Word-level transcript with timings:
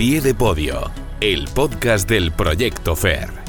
pie 0.00 0.22
de 0.22 0.32
podio, 0.32 0.90
el 1.20 1.46
podcast 1.52 2.08
del 2.08 2.32
Proyecto 2.32 2.96
FER. 2.96 3.39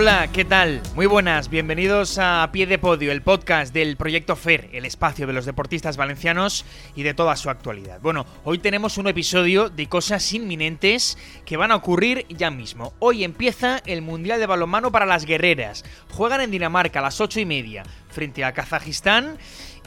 Hola, 0.00 0.28
¿qué 0.32 0.44
tal? 0.44 0.80
Muy 0.94 1.06
buenas, 1.06 1.50
bienvenidos 1.50 2.18
a 2.20 2.48
Pie 2.52 2.68
de 2.68 2.78
Podio, 2.78 3.10
el 3.10 3.20
podcast 3.20 3.74
del 3.74 3.96
Proyecto 3.96 4.36
FER, 4.36 4.70
el 4.72 4.84
espacio 4.84 5.26
de 5.26 5.32
los 5.32 5.44
deportistas 5.44 5.96
valencianos 5.96 6.64
y 6.94 7.02
de 7.02 7.14
toda 7.14 7.34
su 7.34 7.50
actualidad. 7.50 8.00
Bueno, 8.00 8.24
hoy 8.44 8.58
tenemos 8.58 8.96
un 8.96 9.08
episodio 9.08 9.70
de 9.70 9.88
cosas 9.88 10.32
inminentes 10.32 11.18
que 11.44 11.56
van 11.56 11.72
a 11.72 11.74
ocurrir 11.74 12.26
ya 12.28 12.48
mismo. 12.52 12.92
Hoy 13.00 13.24
empieza 13.24 13.82
el 13.86 14.00
Mundial 14.02 14.38
de 14.38 14.46
Balonmano 14.46 14.92
para 14.92 15.04
las 15.04 15.24
Guerreras. 15.24 15.84
Juegan 16.12 16.42
en 16.42 16.52
Dinamarca 16.52 17.00
a 17.00 17.02
las 17.02 17.20
ocho 17.20 17.40
y 17.40 17.44
media 17.44 17.82
frente 18.08 18.44
a 18.44 18.52
Kazajistán 18.52 19.36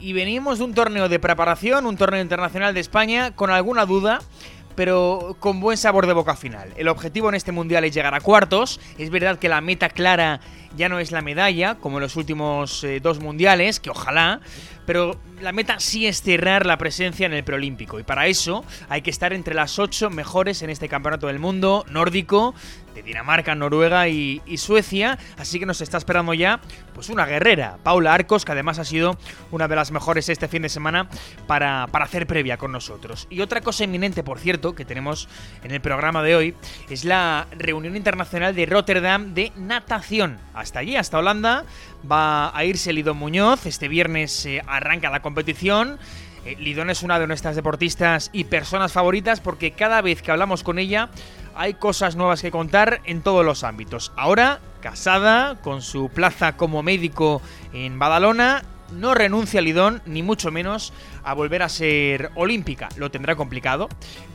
y 0.01 0.11
venimos 0.11 0.57
de 0.57 0.65
un 0.65 0.73
torneo 0.73 1.07
de 1.07 1.19
preparación, 1.19 1.85
un 1.85 1.95
torneo 1.95 2.21
internacional 2.21 2.73
de 2.73 2.81
España, 2.81 3.33
con 3.33 3.49
alguna 3.49 3.85
duda 3.85 4.19
pero 4.75 5.35
con 5.39 5.59
buen 5.59 5.77
sabor 5.77 6.07
de 6.07 6.13
boca 6.13 6.35
final. 6.35 6.73
El 6.75 6.87
objetivo 6.87 7.29
en 7.29 7.35
este 7.35 7.51
mundial 7.51 7.83
es 7.83 7.93
llegar 7.93 8.13
a 8.13 8.21
cuartos. 8.21 8.79
Es 8.97 9.09
verdad 9.09 9.39
que 9.39 9.49
la 9.49 9.61
meta 9.61 9.89
clara 9.89 10.39
ya 10.75 10.89
no 10.89 10.99
es 10.99 11.11
la 11.11 11.21
medalla, 11.21 11.75
como 11.75 11.97
en 11.97 12.03
los 12.03 12.15
últimos 12.15 12.83
eh, 12.83 12.99
dos 13.01 13.19
mundiales, 13.19 13.79
que 13.79 13.89
ojalá, 13.89 14.39
pero 14.85 15.19
la 15.41 15.51
meta 15.51 15.79
sí 15.79 16.07
es 16.07 16.21
cerrar 16.21 16.65
la 16.65 16.77
presencia 16.77 17.25
en 17.25 17.33
el 17.33 17.43
preolímpico. 17.43 17.99
Y 17.99 18.03
para 18.03 18.27
eso 18.27 18.63
hay 18.89 19.01
que 19.01 19.09
estar 19.09 19.33
entre 19.33 19.53
las 19.53 19.79
ocho 19.79 20.09
mejores 20.09 20.61
en 20.61 20.69
este 20.69 20.87
campeonato 20.87 21.27
del 21.27 21.39
mundo 21.39 21.85
nórdico, 21.89 22.55
de 22.93 23.03
Dinamarca, 23.03 23.55
Noruega 23.55 24.07
y, 24.07 24.41
Suecia. 24.57 25.17
Así 25.37 25.59
que 25.59 25.65
nos 25.65 25.81
está 25.81 25.97
esperando 25.97 26.33
ya 26.33 26.59
pues 26.93 27.09
una 27.09 27.25
guerrera, 27.25 27.77
Paula 27.83 28.13
Arcos, 28.13 28.45
que 28.45 28.51
además 28.51 28.79
ha 28.79 28.85
sido 28.85 29.17
una 29.49 29.67
de 29.67 29.75
las 29.75 29.91
mejores 29.91 30.29
este 30.29 30.47
fin 30.47 30.61
de 30.61 30.69
semana 30.69 31.09
para, 31.47 31.87
para 31.87 32.05
hacer 32.05 32.27
previa 32.27 32.57
con 32.57 32.71
nosotros. 32.71 33.27
Y 33.29 33.41
otra 33.41 33.61
cosa 33.61 33.83
inminente, 33.83 34.23
por 34.23 34.39
cierto, 34.39 34.75
que 34.75 34.85
tenemos 34.85 35.27
en 35.63 35.71
el 35.71 35.81
programa 35.81 36.21
de 36.21 36.35
hoy, 36.35 36.55
es 36.89 37.05
la 37.05 37.47
reunión 37.57 37.95
internacional 37.95 38.55
de 38.55 38.65
Rotterdam 38.65 39.33
de 39.33 39.51
natación. 39.55 40.37
Hasta 40.53 40.79
allí, 40.79 40.95
hasta 40.95 41.17
Holanda, 41.17 41.65
va 42.09 42.55
a 42.55 42.65
irse 42.65 42.93
Lidón 42.93 43.17
Muñoz. 43.17 43.65
Este 43.65 43.87
viernes 43.87 44.45
eh, 44.45 44.61
arranca 44.67 45.09
la 45.09 45.21
competición. 45.21 45.99
Eh, 46.45 46.55
Lidón 46.59 46.89
es 46.89 47.03
una 47.03 47.19
de 47.19 47.27
nuestras 47.27 47.55
deportistas 47.55 48.29
y 48.33 48.45
personas 48.45 48.91
favoritas 48.91 49.39
porque 49.39 49.71
cada 49.71 50.01
vez 50.01 50.21
que 50.21 50.31
hablamos 50.31 50.63
con 50.63 50.79
ella 50.79 51.09
hay 51.61 51.75
cosas 51.75 52.15
nuevas 52.15 52.41
que 52.41 52.49
contar 52.49 53.01
en 53.05 53.21
todos 53.21 53.45
los 53.45 53.63
ámbitos. 53.63 54.11
Ahora, 54.15 54.61
casada, 54.81 55.61
con 55.61 55.83
su 55.83 56.09
plaza 56.09 56.57
como 56.57 56.81
médico 56.81 57.39
en 57.71 57.99
Badalona, 57.99 58.63
no 58.91 59.13
renuncia 59.13 59.59
a 59.59 59.61
Lidón, 59.61 60.01
ni 60.07 60.23
mucho 60.23 60.49
menos 60.49 60.91
a 61.23 61.35
volver 61.35 61.61
a 61.61 61.69
ser 61.69 62.31
olímpica. 62.33 62.89
Lo 62.97 63.11
tendrá 63.11 63.35
complicado, 63.35 63.89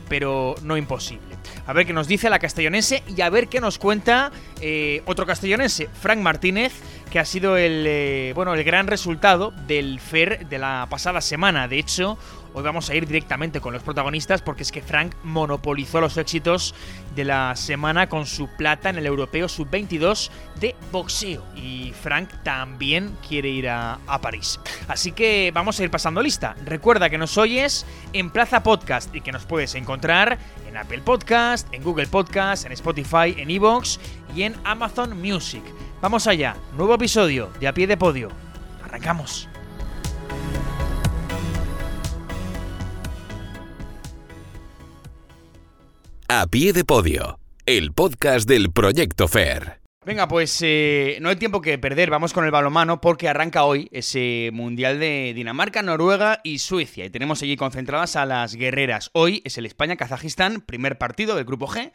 pero 0.07 0.55
no 0.63 0.77
imposible. 0.77 1.35
A 1.65 1.73
ver 1.73 1.85
qué 1.85 1.91
nos 1.91 2.07
dice 2.07 2.29
la 2.29 2.39
castellonense 2.39 3.03
y 3.13 3.19
a 3.19 3.29
ver 3.29 3.49
qué 3.49 3.59
nos 3.59 3.77
cuenta 3.77 4.31
eh, 4.61 5.03
otro 5.05 5.25
castellonense, 5.25 5.89
Frank 5.99 6.19
Martínez, 6.19 6.71
que 7.11 7.19
ha 7.19 7.25
sido 7.25 7.57
el, 7.57 7.83
eh, 7.85 8.31
bueno, 8.35 8.53
el 8.53 8.63
gran 8.63 8.87
resultado 8.87 9.51
del 9.67 9.99
FER 9.99 10.47
de 10.47 10.59
la 10.59 10.87
pasada 10.89 11.19
semana. 11.19 11.67
De 11.67 11.77
hecho, 11.77 12.17
Hoy 12.57 12.63
vamos 12.63 12.89
a 12.89 12.95
ir 12.95 13.05
directamente 13.05 13.61
con 13.61 13.71
los 13.71 13.83
protagonistas 13.83 14.41
porque 14.41 14.63
es 14.63 14.71
que 14.71 14.81
Frank 14.81 15.13
monopolizó 15.21 16.01
los 16.01 16.17
éxitos 16.17 16.73
de 17.15 17.23
la 17.23 17.55
semana 17.55 18.09
con 18.09 18.25
su 18.25 18.47
plata 18.47 18.89
en 18.89 18.97
el 18.97 19.05
Europeo 19.05 19.47
Sub-22 19.47 20.31
de 20.59 20.75
boxeo. 20.91 21.43
Y 21.55 21.93
Frank 22.01 22.31
también 22.41 23.15
quiere 23.27 23.49
ir 23.49 23.69
a, 23.69 23.99
París. 24.23 24.59
Así 24.87 25.11
que 25.11 25.51
vamos 25.53 25.79
a 25.79 25.83
ir 25.83 25.91
pasando 25.91 26.19
lista. 26.19 26.55
Recuerda 26.65 27.11
que 27.11 27.19
nos 27.19 27.37
oyes 27.37 27.85
en 28.13 28.31
Plaza 28.31 28.63
Podcast 28.63 29.15
y 29.15 29.21
que 29.21 29.31
nos 29.31 29.45
puedes 29.45 29.75
encontrar 29.75 30.39
en 30.67 30.77
Apple 30.77 31.01
Podcast, 31.01 31.71
en 31.75 31.83
Google 31.83 32.07
Podcast, 32.07 32.65
en 32.65 32.71
Spotify, 32.71 33.35
en 33.37 33.51
Evox 33.51 33.99
y 34.35 34.41
en 34.41 34.55
Amazon 34.63 35.21
Music. 35.21 35.61
Vamos 36.01 36.25
allá, 36.25 36.55
nuevo 36.75 36.95
episodio 36.95 37.51
de 37.59 37.67
A 37.67 37.73
Pie 37.75 37.85
de 37.85 37.97
Podio. 37.97 38.29
Arrancamos. 38.83 39.47
A 46.29 46.45
pie 46.45 46.73
de 46.73 46.83
podio, 46.83 47.39
el 47.65 47.93
podcast 47.93 48.49
del 48.49 48.69
Proyecto 48.73 49.29
FAIR. 49.29 49.79
Venga, 50.05 50.27
pues 50.27 50.59
eh, 50.61 51.17
no 51.21 51.29
hay 51.29 51.37
tiempo 51.37 51.61
que 51.61 51.77
perder, 51.77 52.09
vamos 52.09 52.33
con 52.33 52.43
el 52.43 52.51
balonmano 52.51 52.99
porque 52.99 53.29
arranca 53.29 53.63
hoy 53.63 53.87
ese 53.93 54.49
Mundial 54.51 54.99
de 54.99 55.31
Dinamarca, 55.33 55.83
Noruega 55.83 56.41
y 56.43 56.59
Suecia 56.59 57.05
y 57.05 57.09
tenemos 57.09 57.41
allí 57.41 57.55
concentradas 57.55 58.17
a 58.17 58.25
las 58.25 58.55
guerreras. 58.55 59.09
Hoy 59.13 59.41
es 59.45 59.57
el 59.57 59.65
España-Kazajistán, 59.65 60.59
primer 60.59 60.97
partido 60.97 61.35
del 61.35 61.45
Grupo 61.45 61.67
G 61.67 61.93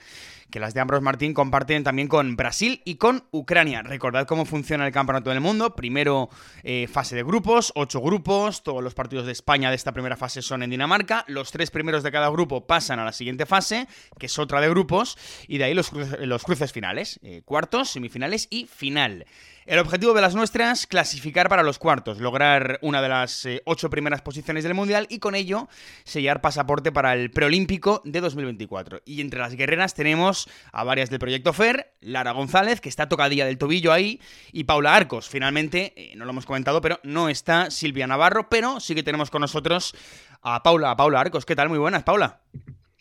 que 0.52 0.60
las 0.60 0.74
de 0.74 0.80
Ambros 0.80 1.02
Martín 1.02 1.34
comparten 1.34 1.82
también 1.82 2.06
con 2.06 2.36
Brasil 2.36 2.82
y 2.84 2.96
con 2.96 3.24
Ucrania. 3.32 3.82
Recordad 3.82 4.26
cómo 4.26 4.44
funciona 4.44 4.86
el 4.86 4.92
Campeonato 4.92 5.30
del 5.30 5.40
Mundo. 5.40 5.74
Primero 5.74 6.28
eh, 6.62 6.86
fase 6.92 7.16
de 7.16 7.24
grupos, 7.24 7.72
ocho 7.74 8.00
grupos. 8.00 8.62
Todos 8.62 8.84
los 8.84 8.94
partidos 8.94 9.26
de 9.26 9.32
España 9.32 9.70
de 9.70 9.76
esta 9.76 9.92
primera 9.92 10.16
fase 10.16 10.42
son 10.42 10.62
en 10.62 10.70
Dinamarca. 10.70 11.24
Los 11.26 11.50
tres 11.50 11.70
primeros 11.70 12.02
de 12.02 12.12
cada 12.12 12.28
grupo 12.28 12.66
pasan 12.66 13.00
a 13.00 13.04
la 13.04 13.12
siguiente 13.12 13.46
fase, 13.46 13.88
que 14.18 14.26
es 14.26 14.38
otra 14.38 14.60
de 14.60 14.68
grupos. 14.68 15.16
Y 15.48 15.56
de 15.56 15.64
ahí 15.64 15.74
los, 15.74 15.90
cruces, 15.90 16.70
finales. 16.70 17.18
Eh, 17.22 17.40
cuartos, 17.44 17.88
semifinales 17.90 18.46
y 18.50 18.66
final. 18.66 19.24
El 19.64 19.78
objetivo 19.78 20.12
de 20.12 20.20
las 20.20 20.34
nuestras, 20.34 20.88
clasificar 20.88 21.48
para 21.48 21.62
los 21.62 21.78
cuartos, 21.78 22.18
lograr 22.18 22.80
una 22.82 23.00
de 23.00 23.08
las 23.08 23.46
eh, 23.46 23.62
ocho 23.64 23.90
primeras 23.90 24.20
posiciones 24.20 24.64
del 24.64 24.74
Mundial 24.74 25.06
y 25.08 25.20
con 25.20 25.36
ello 25.36 25.68
sellar 26.02 26.40
pasaporte 26.40 26.90
para 26.90 27.14
el 27.14 27.30
preolímpico 27.30 28.02
de 28.04 28.20
2024. 28.20 29.02
Y 29.04 29.20
entre 29.20 29.38
las 29.38 29.54
guerreras 29.54 29.94
tenemos 29.94 30.41
a 30.72 30.84
varias 30.84 31.10
del 31.10 31.18
Proyecto 31.18 31.52
FER, 31.52 31.94
Lara 32.00 32.32
González, 32.32 32.80
que 32.80 32.88
está 32.88 33.08
tocadilla 33.08 33.46
del 33.46 33.58
tobillo 33.58 33.92
ahí, 33.92 34.20
y 34.52 34.64
Paula 34.64 34.94
Arcos. 34.94 35.28
Finalmente, 35.28 35.92
eh, 35.96 36.16
no 36.16 36.24
lo 36.24 36.30
hemos 36.30 36.46
comentado, 36.46 36.80
pero 36.80 37.00
no 37.02 37.28
está 37.28 37.70
Silvia 37.70 38.06
Navarro, 38.06 38.48
pero 38.48 38.80
sí 38.80 38.94
que 38.94 39.02
tenemos 39.02 39.30
con 39.30 39.40
nosotros 39.40 39.94
a 40.42 40.62
Paula, 40.62 40.90
a 40.90 40.96
Paula 40.96 41.20
Arcos. 41.20 41.44
¿Qué 41.44 41.56
tal? 41.56 41.68
Muy 41.68 41.78
buenas, 41.78 42.02
Paula. 42.02 42.40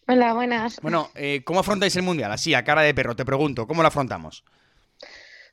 Hola, 0.08 0.34
buenas. 0.34 0.80
Bueno, 0.82 1.10
eh, 1.16 1.42
¿cómo 1.46 1.62
afrontáis 1.62 1.96
el 1.96 2.04
Mundial? 2.04 2.32
Así, 2.32 2.54
a 2.54 2.64
cara 2.64 2.82
de 2.82 2.94
perro, 2.94 3.16
te 3.16 3.24
pregunto, 3.24 3.68
¿cómo 3.68 3.82
lo 3.82 3.88
afrontamos? 3.88 4.44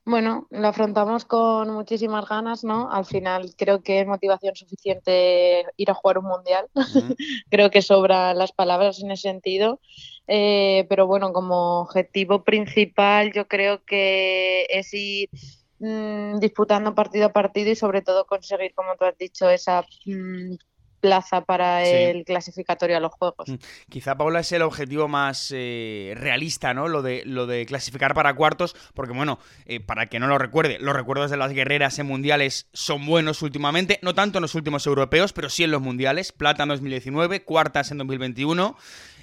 Bueno, 0.08 0.46
lo 0.50 0.68
afrontamos 0.68 1.26
con 1.26 1.70
muchísimas 1.70 2.26
ganas, 2.26 2.64
¿no? 2.64 2.90
Al 2.90 3.04
final 3.04 3.52
creo 3.58 3.82
que 3.82 4.00
es 4.00 4.06
motivación 4.06 4.56
suficiente 4.56 5.66
ir 5.76 5.90
a 5.90 5.94
jugar 5.94 6.16
un 6.16 6.24
mundial. 6.24 6.66
creo 7.50 7.70
que 7.70 7.82
sobran 7.82 8.38
las 8.38 8.52
palabras 8.52 9.02
en 9.02 9.10
ese 9.10 9.28
sentido. 9.28 9.80
Eh, 10.28 10.86
pero 10.90 11.06
bueno, 11.06 11.32
como 11.32 11.80
objetivo 11.80 12.44
principal 12.44 13.32
yo 13.32 13.48
creo 13.48 13.82
que 13.84 14.66
es 14.68 14.92
ir 14.92 15.30
mm, 15.78 16.38
disputando 16.38 16.94
partido 16.94 17.26
a 17.26 17.32
partido 17.32 17.70
y 17.70 17.76
sobre 17.76 18.02
todo 18.02 18.26
conseguir, 18.26 18.74
como 18.74 18.94
tú 18.96 19.06
has 19.06 19.16
dicho, 19.18 19.48
esa 19.48 19.82
mm, 20.04 20.56
plaza 21.00 21.42
para 21.42 21.84
el 21.84 22.24
clasificatorio 22.24 22.96
a 22.96 23.00
los 23.00 23.12
Juegos. 23.12 23.48
Mm. 23.48 23.54
Quizá, 23.88 24.16
Paula, 24.16 24.40
es 24.40 24.52
el 24.52 24.62
objetivo 24.62 25.08
más 25.08 25.52
eh, 25.54 26.14
realista, 26.16 26.74
¿no? 26.74 26.88
Lo 26.88 27.02
de, 27.02 27.22
lo 27.24 27.46
de 27.46 27.66
clasificar 27.66 28.14
para 28.14 28.34
cuartos, 28.34 28.76
porque 28.94 29.12
bueno, 29.12 29.38
eh, 29.66 29.80
para 29.80 30.06
que 30.06 30.18
no 30.18 30.26
lo 30.26 30.38
recuerde, 30.38 30.78
los 30.80 30.94
recuerdos 30.94 31.30
de 31.30 31.36
las 31.36 31.52
guerreras 31.52 31.98
en 31.98 32.06
mundiales 32.06 32.68
son 32.72 33.06
buenos 33.06 33.42
últimamente, 33.42 33.98
no 34.02 34.14
tanto 34.14 34.38
en 34.38 34.42
los 34.42 34.54
últimos 34.54 34.86
europeos, 34.86 35.32
pero 35.32 35.48
sí 35.48 35.64
en 35.64 35.70
los 35.70 35.82
mundiales, 35.82 36.32
plata 36.32 36.62
en 36.62 36.70
2019, 36.70 37.42
cuartas 37.44 37.90
en 37.90 37.98
2021. 37.98 38.76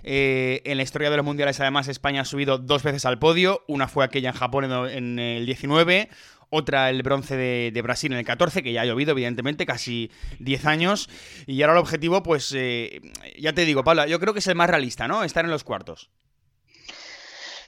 Eh, 0.08 0.62
en 0.66 0.78
la 0.78 0.84
historia 0.84 1.10
de 1.10 1.18
los 1.18 1.26
mundiales, 1.26 1.60
además, 1.60 1.88
España 1.88 2.22
ha 2.22 2.26
subido 2.26 2.60
dos 2.60 2.84
veces 2.84 3.06
al 3.06 3.18
podio. 3.18 3.64
Una 3.68 3.88
fue 3.88 4.06
aquella 4.06 4.30
en 4.30 4.36
Japón 4.36 4.66
en, 4.66 4.72
en 4.72 5.20
el 5.20 5.48
19 5.48 6.10
otra 6.50 6.90
el 6.90 7.04
bronce 7.04 7.36
de, 7.36 7.82
Brasil 7.82 8.12
en 8.12 8.20
el 8.20 8.26
14, 8.26 8.64
que 8.64 8.74
ya 8.74 8.82
ha 8.82 8.86
llovido, 8.86 9.12
evidentemente, 9.12 9.66
casi 9.66 10.12
10 10.40 10.66
años. 10.66 11.10
Y 11.46 11.62
ahora 11.62 11.74
el 11.74 11.80
objetivo, 11.80 12.24
pues, 12.24 12.54
eh, 12.56 13.02
ya 13.38 13.54
te 13.54 13.66
digo, 13.66 13.84
Paula, 13.84 14.08
yo 14.08 14.20
creo 14.20 14.34
que 14.34 14.40
es 14.40 14.48
el 14.48 14.56
más 14.56 14.70
realista, 14.70 15.08
¿no? 15.08 15.24
Estar 15.24 15.46
en 15.46 15.52
los 15.52 15.64
cuartos. 15.64 16.10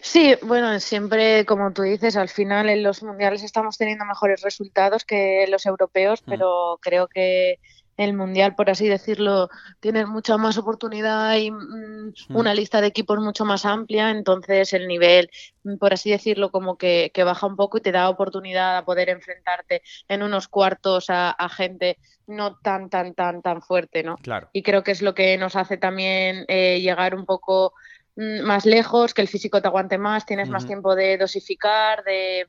Sí, 0.01 0.35
bueno, 0.41 0.79
siempre, 0.79 1.45
como 1.45 1.73
tú 1.73 1.81
dices, 1.81 2.15
al 2.15 2.29
final 2.29 2.69
en 2.69 2.81
los 2.81 3.03
mundiales 3.03 3.43
estamos 3.43 3.77
teniendo 3.77 4.05
mejores 4.05 4.41
resultados 4.41 5.03
que 5.03 5.45
los 5.49 5.65
europeos, 5.65 6.21
mm. 6.21 6.29
pero 6.29 6.79
creo 6.81 7.07
que 7.07 7.59
el 7.97 8.13
mundial, 8.13 8.55
por 8.55 8.69
así 8.69 8.87
decirlo, 8.87 9.49
tiene 9.79 10.05
mucha 10.05 10.37
más 10.37 10.57
oportunidad 10.57 11.35
y 11.35 11.51
mm, 11.51 12.13
una 12.29 12.53
lista 12.53 12.79
de 12.79 12.87
equipos 12.87 13.19
mucho 13.19 13.43
más 13.43 13.65
amplia, 13.65 14.11
entonces 14.11 14.71
el 14.73 14.87
nivel, 14.87 15.29
mm, 15.63 15.77
por 15.77 15.93
así 15.93 16.11
decirlo, 16.11 16.51
como 16.51 16.77
que, 16.77 17.11
baja 17.25 17.47
un 17.47 17.55
poco 17.55 17.79
y 17.79 17.81
te 17.81 17.91
da 17.91 18.09
oportunidad 18.09 18.77
a 18.77 18.85
poder 18.85 19.09
enfrentarte 19.09 19.81
en 20.07 20.21
unos 20.21 20.47
cuartos 20.47 21.07
a, 21.09 21.35
gente 21.49 21.97
no 22.27 22.57
tan, 22.57 22.89
tan, 22.89 23.13
tan, 23.13 23.41
tan 23.41 23.61
fuerte, 23.61 24.03
¿no? 24.03 24.17
Claro. 24.17 24.49
Y 24.53 24.61
creo 24.61 24.83
que 24.83 24.91
es 24.91 25.01
lo 25.01 25.15
que 25.15 25.37
nos 25.37 25.55
hace 25.55 25.77
también 25.77 26.45
eh, 26.47 26.79
llegar 26.79 27.15
un 27.15 27.25
poco 27.25 27.73
mm, 28.15 28.41
más 28.41 28.65
lejos, 28.65 29.13
que 29.13 29.23
el 29.23 29.27
físico 29.27 29.61
te 29.61 29.67
aguante 29.67 29.97
más, 29.97 30.25
tienes 30.25 30.49
más 30.49 30.67
tiempo 30.67 30.95
de 30.95 31.17
dosificar, 31.17 32.03
de, 32.03 32.47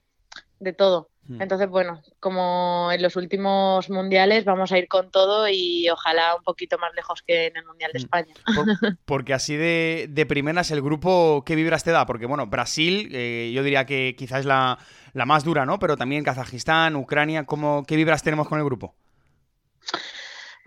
de 0.61 0.73
todo. 0.75 1.09
Hmm. 1.29 1.43
Entonces, 1.43 1.69
bueno, 1.69 2.03
como 2.21 2.91
en 2.91 3.03
los 3.03 3.15
últimos 3.17 3.91
mundiales 3.91 4.47
vamos 4.47 4.73
a 4.73 4.79
ir 4.79 4.89
con 4.89 5.11
todo 5.11 5.47
y 5.49 5.89
ojalá 5.91 6.35
un 6.35 6.43
poquito 6.43 6.79
más 6.79 6.93
lejos 6.95 7.23
que 7.23 7.47
en 7.47 7.57
el 7.57 7.67
Mundial 7.67 7.91
de 7.93 7.99
hmm. 7.99 8.03
España. 8.03 8.35
porque 9.05 9.35
así 9.35 9.55
de, 9.55 10.07
de, 10.09 10.27
primeras 10.27 10.71
el 10.71 10.81
grupo, 10.81 11.45
¿qué 11.45 11.55
vibras 11.55 11.85
te 11.85 11.91
da? 11.91 12.07
Porque, 12.07 12.27
bueno, 12.27 12.47
Brasil, 12.47 13.11
eh, 13.13 13.53
yo 13.55 13.63
diría 13.63 13.85
que 13.85 14.17
quizás 14.17 14.41
es 14.41 14.47
la, 14.47 14.79
la, 15.13 15.27
más 15.27 15.45
dura, 15.45 15.67
¿no? 15.67 15.79
Pero 15.79 15.97
también 15.97 16.25
Kazajistán, 16.25 16.97
Ucrania, 16.97 17.45
¿cómo, 17.45 17.85
¿qué 17.87 17.97
vibras 17.97 18.23
tenemos 18.23 18.49
con 18.49 18.59
el 18.59 18.65
grupo? 18.65 18.95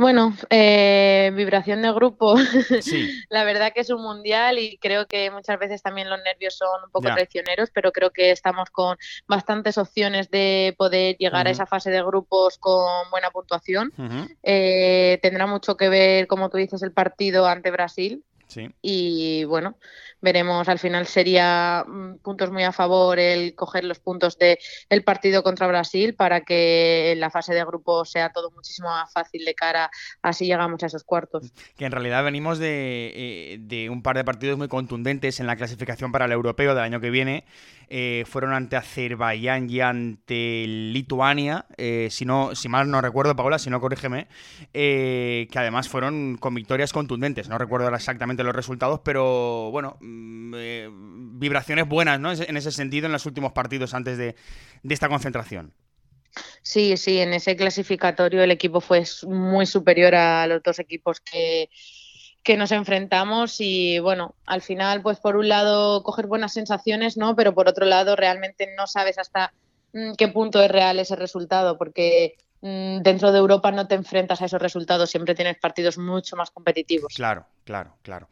Bueno, 0.01 0.33
eh, 0.49 1.31
vibración 1.35 1.83
de 1.83 1.91
grupo. 1.91 2.33
la 3.29 3.43
verdad 3.43 3.71
que 3.71 3.81
es 3.81 3.91
un 3.91 4.01
mundial 4.01 4.57
y 4.57 4.79
creo 4.79 5.05
que 5.05 5.29
muchas 5.29 5.59
veces 5.59 5.83
también 5.83 6.09
los 6.09 6.19
nervios 6.23 6.57
son 6.57 6.83
un 6.83 6.89
poco 6.89 7.13
traicioneros, 7.13 7.69
pero 7.69 7.91
creo 7.91 8.09
que 8.09 8.31
estamos 8.31 8.71
con 8.71 8.97
bastantes 9.27 9.77
opciones 9.77 10.31
de 10.31 10.73
poder 10.75 11.17
llegar 11.19 11.45
a 11.45 11.51
esa 11.51 11.67
fase 11.67 11.91
de 11.91 12.01
grupos 12.01 12.57
con 12.57 13.11
buena 13.11 13.29
puntuación. 13.29 13.93
Eh, 14.41 15.19
tendrá 15.21 15.45
mucho 15.45 15.77
que 15.77 15.87
ver, 15.87 16.25
como 16.25 16.49
tú 16.49 16.57
dices, 16.57 16.81
el 16.81 16.93
partido 16.93 17.45
ante 17.45 17.69
Brasil. 17.69 18.23
Sí. 18.51 18.69
Y 18.81 19.45
bueno, 19.45 19.77
veremos 20.19 20.67
al 20.67 20.77
final 20.77 21.07
sería 21.07 21.85
mm, 21.87 22.17
puntos 22.17 22.51
muy 22.51 22.63
a 22.63 22.73
favor 22.73 23.17
el 23.17 23.55
coger 23.55 23.85
los 23.85 23.99
puntos 23.99 24.37
de 24.37 24.59
el 24.89 25.05
partido 25.05 25.41
contra 25.41 25.67
Brasil 25.67 26.15
para 26.15 26.41
que 26.41 27.13
en 27.13 27.21
la 27.21 27.29
fase 27.29 27.53
de 27.53 27.63
grupo 27.63 28.03
sea 28.03 28.33
todo 28.33 28.51
muchísimo 28.51 28.89
más 28.89 29.09
fácil 29.13 29.45
de 29.45 29.55
cara 29.55 29.89
así 30.21 30.47
llegamos 30.47 30.83
a 30.83 30.87
esos 30.87 31.05
cuartos 31.05 31.53
que 31.77 31.85
en 31.85 31.93
realidad 31.93 32.25
venimos 32.25 32.59
de, 32.59 33.13
eh, 33.15 33.57
de 33.61 33.89
un 33.89 34.03
par 34.03 34.17
de 34.17 34.25
partidos 34.25 34.57
muy 34.57 34.67
contundentes 34.67 35.39
en 35.39 35.47
la 35.47 35.55
clasificación 35.55 36.11
para 36.11 36.25
el 36.25 36.33
europeo 36.33 36.75
del 36.75 36.83
año 36.83 36.99
que 36.99 37.09
viene 37.09 37.45
eh, 37.93 38.23
fueron 38.25 38.53
ante 38.53 38.77
Azerbaiyán 38.77 39.69
y 39.69 39.81
ante 39.81 40.65
Lituania, 40.65 41.65
eh, 41.75 42.07
si, 42.09 42.23
no, 42.23 42.55
si 42.55 42.69
mal 42.69 42.89
no 42.89 43.01
recuerdo, 43.01 43.35
Paola, 43.35 43.59
si 43.59 43.69
no 43.69 43.81
corrígeme, 43.81 44.29
eh, 44.73 45.49
que 45.51 45.59
además 45.59 45.89
fueron 45.89 46.37
con 46.37 46.55
victorias 46.55 46.93
contundentes. 46.93 47.49
No 47.49 47.57
recuerdo 47.57 47.93
exactamente 47.93 48.45
los 48.45 48.55
resultados, 48.55 49.01
pero 49.03 49.71
bueno, 49.71 49.97
mm, 49.99 51.37
vibraciones 51.37 51.85
buenas 51.85 52.17
¿no? 52.17 52.31
en 52.31 52.55
ese 52.55 52.71
sentido 52.71 53.07
en 53.07 53.11
los 53.11 53.25
últimos 53.25 53.51
partidos 53.51 53.93
antes 53.93 54.17
de 54.17 54.35
esta 54.87 55.09
concentración. 55.09 55.73
Sí, 56.61 56.95
sí, 56.95 57.19
en 57.19 57.33
ese 57.33 57.55
clasificatorio 57.55 58.41
el 58.41 58.51
equipo 58.51 58.79
fue 58.79 59.03
muy 59.27 59.65
superior 59.65 60.15
a 60.15 60.47
los 60.47 60.63
dos 60.63 60.79
equipos 60.79 61.19
que, 61.19 61.69
que 62.43 62.57
nos 62.57 62.71
enfrentamos 62.71 63.57
y 63.59 63.99
bueno, 63.99 64.35
al 64.45 64.61
final 64.61 65.01
pues 65.01 65.19
por 65.19 65.35
un 65.35 65.49
lado 65.49 66.03
coger 66.03 66.27
buenas 66.27 66.53
sensaciones, 66.53 67.17
¿no? 67.17 67.35
Pero 67.35 67.53
por 67.53 67.67
otro 67.67 67.85
lado 67.85 68.15
realmente 68.15 68.73
no 68.75 68.87
sabes 68.87 69.17
hasta 69.17 69.53
mm, 69.93 70.13
qué 70.17 70.27
punto 70.27 70.61
es 70.61 70.71
real 70.71 70.99
ese 70.99 71.15
resultado 71.15 71.77
porque 71.77 72.35
mm, 72.61 73.01
dentro 73.01 73.31
de 73.31 73.39
Europa 73.39 73.71
no 73.71 73.87
te 73.87 73.95
enfrentas 73.95 74.41
a 74.41 74.45
esos 74.45 74.61
resultados, 74.61 75.09
siempre 75.09 75.35
tienes 75.35 75.57
partidos 75.57 75.97
mucho 75.97 76.35
más 76.35 76.49
competitivos. 76.49 77.13
Claro, 77.15 77.45
claro, 77.63 77.95
claro. 78.01 78.27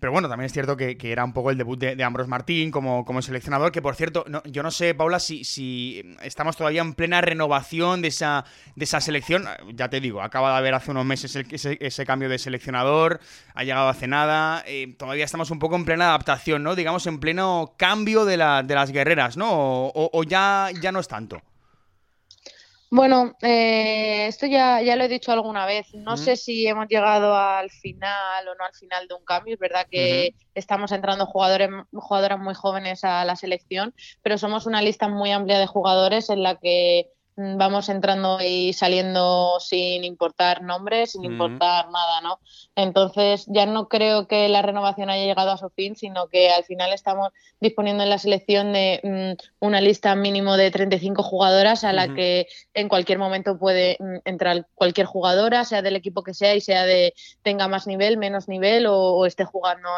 Pero 0.00 0.12
bueno, 0.12 0.28
también 0.28 0.46
es 0.46 0.52
cierto 0.52 0.78
que, 0.78 0.96
era 1.00 1.24
un 1.24 1.34
poco 1.34 1.50
el 1.50 1.58
debut 1.58 1.78
de, 1.78 2.02
Ambros 2.02 2.26
Martín 2.26 2.70
como, 2.70 3.04
como 3.04 3.20
seleccionador, 3.20 3.70
que 3.70 3.82
por 3.82 3.94
cierto, 3.94 4.24
yo 4.46 4.62
no 4.62 4.70
sé, 4.70 4.94
Paula, 4.94 5.20
si, 5.20 5.44
si 5.44 6.16
estamos 6.22 6.56
todavía 6.56 6.80
en 6.80 6.94
plena 6.94 7.20
renovación 7.20 8.00
de 8.00 8.08
esa, 8.08 8.46
de 8.74 8.84
esa 8.84 9.00
selección. 9.02 9.44
Ya 9.74 9.90
te 9.90 10.00
digo, 10.00 10.22
acaba 10.22 10.52
de 10.52 10.58
haber 10.58 10.74
hace 10.74 10.90
unos 10.90 11.04
meses 11.04 11.36
ese, 11.36 12.06
cambio 12.06 12.30
de 12.30 12.38
seleccionador, 12.38 13.20
ha 13.54 13.62
llegado 13.62 13.90
hace 13.90 14.08
nada, 14.08 14.64
eh, 14.66 14.94
todavía 14.98 15.26
estamos 15.26 15.50
un 15.50 15.58
poco 15.58 15.76
en 15.76 15.84
plena 15.84 16.08
adaptación, 16.08 16.62
¿no? 16.62 16.74
Digamos, 16.74 17.06
en 17.06 17.20
pleno 17.20 17.74
cambio 17.76 18.24
de, 18.24 18.38
de 18.38 18.74
las 18.74 18.92
guerreras, 18.92 19.36
¿no? 19.36 19.90
o, 19.92 20.22
ya, 20.24 20.70
ya 20.80 20.92
no 20.92 21.00
es 21.00 21.08
tanto. 21.08 21.42
Bueno, 22.92 23.36
eh, 23.40 24.26
esto 24.26 24.46
ya, 24.46 24.82
ya 24.82 24.96
lo 24.96 25.04
he 25.04 25.08
dicho 25.08 25.30
alguna 25.30 25.64
vez. 25.64 25.94
No 25.94 26.16
sé 26.16 26.34
si 26.34 26.66
hemos 26.66 26.88
llegado 26.88 27.36
al 27.36 27.70
final 27.70 28.48
o 28.48 28.54
no 28.56 28.64
al 28.64 28.74
final 28.74 29.06
de 29.06 29.14
un 29.14 29.24
cambio. 29.24 29.54
Es 29.54 29.60
verdad 29.60 29.86
que 29.88 30.34
estamos 30.54 30.90
entrando 30.90 31.24
jugadores, 31.24 31.70
jugadoras 31.92 32.40
muy 32.40 32.54
jóvenes 32.54 33.04
a 33.04 33.24
la 33.24 33.36
selección, 33.36 33.94
pero 34.22 34.38
somos 34.38 34.66
una 34.66 34.82
lista 34.82 35.06
muy 35.06 35.30
amplia 35.30 35.60
de 35.60 35.68
jugadores 35.68 36.30
en 36.30 36.42
la 36.42 36.56
que 36.56 37.06
vamos 37.36 37.88
entrando 37.88 38.38
y 38.40 38.72
saliendo 38.72 39.58
sin 39.60 40.04
importar 40.04 40.62
nombres, 40.62 41.12
sin 41.12 41.24
importar 41.24 41.90
nada, 41.90 42.20
¿no? 42.20 42.38
Entonces 42.76 43.46
ya 43.48 43.66
no 43.66 43.88
creo 43.88 44.26
que 44.26 44.48
la 44.48 44.62
renovación 44.62 45.10
haya 45.10 45.24
llegado 45.24 45.50
a 45.50 45.58
su 45.58 45.70
fin, 45.70 45.96
sino 45.96 46.28
que 46.28 46.50
al 46.50 46.64
final 46.64 46.92
estamos 46.92 47.30
disponiendo 47.60 48.02
en 48.02 48.10
la 48.10 48.18
selección 48.18 48.72
de 48.72 49.00
mm, 49.02 49.64
una 49.64 49.80
lista 49.80 50.14
mínimo 50.14 50.56
de 50.56 50.70
35 50.70 51.22
jugadoras 51.22 51.84
a 51.84 51.92
la 51.92 52.12
que 52.14 52.46
en 52.74 52.88
cualquier 52.88 53.18
momento 53.18 53.58
puede 53.58 53.96
mm, 54.00 54.16
entrar 54.24 54.66
cualquier 54.74 55.06
jugadora, 55.06 55.64
sea 55.64 55.82
del 55.82 55.96
equipo 55.96 56.22
que 56.22 56.34
sea 56.34 56.54
y 56.54 56.60
sea 56.60 56.84
de 56.84 57.14
tenga 57.42 57.68
más 57.68 57.86
nivel, 57.86 58.16
menos 58.16 58.48
nivel 58.48 58.86
o, 58.88 59.26
esté 59.26 59.44
jugando 59.44 59.88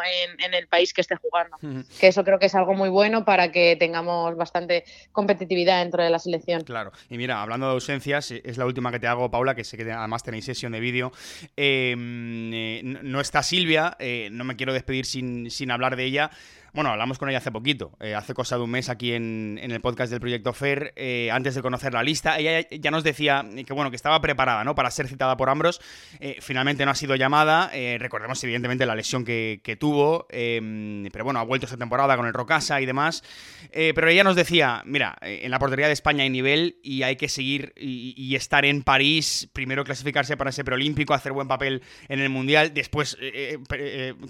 en, 0.44 0.55
el 0.55 0.67
país 0.67 0.93
que 0.93 1.00
esté 1.00 1.17
jugando. 1.17 1.56
Que 1.99 2.08
eso 2.08 2.25
creo 2.25 2.38
que 2.38 2.46
es 2.46 2.55
algo 2.55 2.75
muy 2.75 2.88
bueno 2.88 3.25
para 3.25 3.52
que 3.52 3.76
tengamos 3.76 4.37
bastante 4.37 4.85
competitividad 5.12 5.82
dentro 5.82 6.02
de 6.02 6.11
la 6.11 6.19
selección. 6.19 6.62
Claro, 6.62 6.93
y 7.08 7.17
mira, 7.22 7.40
hablando 7.40 7.66
de 7.66 7.74
ausencias, 7.74 8.32
eh, 8.32 8.42
es 8.44 8.56
la 8.58 8.66
última 8.66 8.90
que 8.90 8.98
te 8.98 9.06
hago, 9.06 9.30
Paula, 9.30 9.54
que 9.54 9.62
sé 9.62 9.76
que 9.76 9.92
además 9.92 10.24
tenéis 10.24 10.44
sesión 10.44 10.72
de 10.72 10.80
vídeo. 10.80 11.12
Em, 11.56 12.52
eh, 12.52 12.80
no 12.82 13.20
está 13.20 13.44
Silvia, 13.44 13.96
eh, 14.00 14.28
no 14.32 14.42
me 14.42 14.56
quiero 14.56 14.72
despedir 14.72 15.06
sin, 15.06 15.48
sin 15.48 15.70
hablar 15.70 15.94
de 15.94 16.04
ella. 16.04 16.32
Bueno, 16.74 16.88
hablamos 16.88 17.19
con 17.19 17.28
ella 17.28 17.36
hace 17.36 17.52
poquito, 17.52 17.92
eh, 18.00 18.14
hace 18.14 18.32
cosa 18.32 18.56
de 18.56 18.62
un 18.62 18.70
mes 18.70 18.88
aquí 18.88 19.12
en, 19.12 19.60
el 19.62 19.78
podcast 19.82 20.10
del 20.10 20.20
Proyecto 20.20 20.54
FER, 20.54 20.94
eh, 20.96 21.30
antes 21.30 21.54
de 21.54 21.60
conocer 21.60 21.92
la 21.92 22.02
lista. 22.02 22.38
Ella 22.38 22.66
ya 22.70 22.90
nos 22.90 23.04
decía 23.04 23.44
que, 23.66 23.74
bueno, 23.74 23.90
que 23.90 23.96
estaba 23.96 24.19
preparada 24.22 24.64
¿no? 24.64 24.74
para 24.74 24.90
ser 24.90 25.06
citada 25.06 25.36
por 25.36 25.50
Ambros. 25.50 25.82
Eh, 26.19 26.38
finalmente 26.40 26.86
no 26.86 26.92
ha 26.92 26.94
sido 26.94 27.14
llamada. 27.14 27.70
recordemos, 27.98 28.42
evidentemente, 28.42 28.86
la 28.86 28.94
lesión 28.94 29.22
que, 29.22 29.76
tuvo. 29.78 30.26
Em, 30.30 31.10
pero 31.12 31.26
bueno, 31.26 31.40
ha 31.40 31.42
vuelto 31.42 31.66
esta 31.66 31.76
temporada 31.76 32.16
con 32.16 32.26
el 32.26 32.32
Rocasa 32.32 32.80
y 32.80 32.86
demás. 32.86 33.22
pero 33.70 34.08
ella 34.08 34.25
nos 34.25 34.34
decía, 34.34 34.82
mira, 34.86 35.18
en 35.20 35.50
la 35.50 35.58
portería 35.58 35.88
de 35.88 35.92
España 35.92 36.22
hay 36.22 36.30
nivel 36.30 36.78
y 36.82 37.02
hay 37.02 37.16
que 37.16 37.28
seguir 37.28 37.75
y, 37.76 38.34
estar 38.34 38.64
en 38.64 38.82
París. 38.82 39.46
Primero 39.52 39.84
clasificarse 39.84 40.38
para 40.38 40.48
ese 40.48 40.64
preolímpico, 40.64 41.12
hacer 41.12 41.32
buen 41.32 41.48
papel 41.48 41.82
en 42.08 42.20
el 42.20 42.30
Mundial. 42.30 42.72
Después 42.72 43.18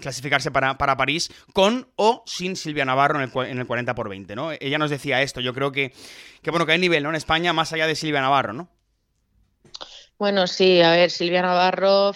clasificarse 0.01 0.51
para, 0.51 0.77
para 0.77 0.97
París 0.97 1.31
con 1.53 1.87
o 1.95 2.25
sin 2.33 2.55
Silvia 2.55 2.85
Navarro 2.85 3.21
en 3.21 3.29
el, 3.29 3.45
en 3.45 3.59
el 3.59 3.67
40 3.67 3.93
por 3.95 4.09
20, 4.09 4.35
¿no? 4.35 4.51
Ella 4.51 4.77
nos 4.77 4.89
decía 4.89 5.21
esto, 5.21 5.39
yo 5.39 5.53
creo 5.53 5.71
que, 5.71 5.93
que, 6.41 6.49
bueno, 6.49 6.65
que 6.65 6.71
hay 6.71 6.79
nivel. 6.79 7.05
En 7.05 7.15
España 7.15 7.53
más 7.53 7.71
allá 7.73 7.85
de 7.85 7.95
Silvia 7.95 8.21
Navarro, 8.21 8.53
¿no? 8.53 8.69
Bueno, 10.17 10.47
sí, 10.47 10.81
a 10.81 10.91
ver, 10.91 11.11
Silvia 11.11 11.41
Navarro, 11.41 12.13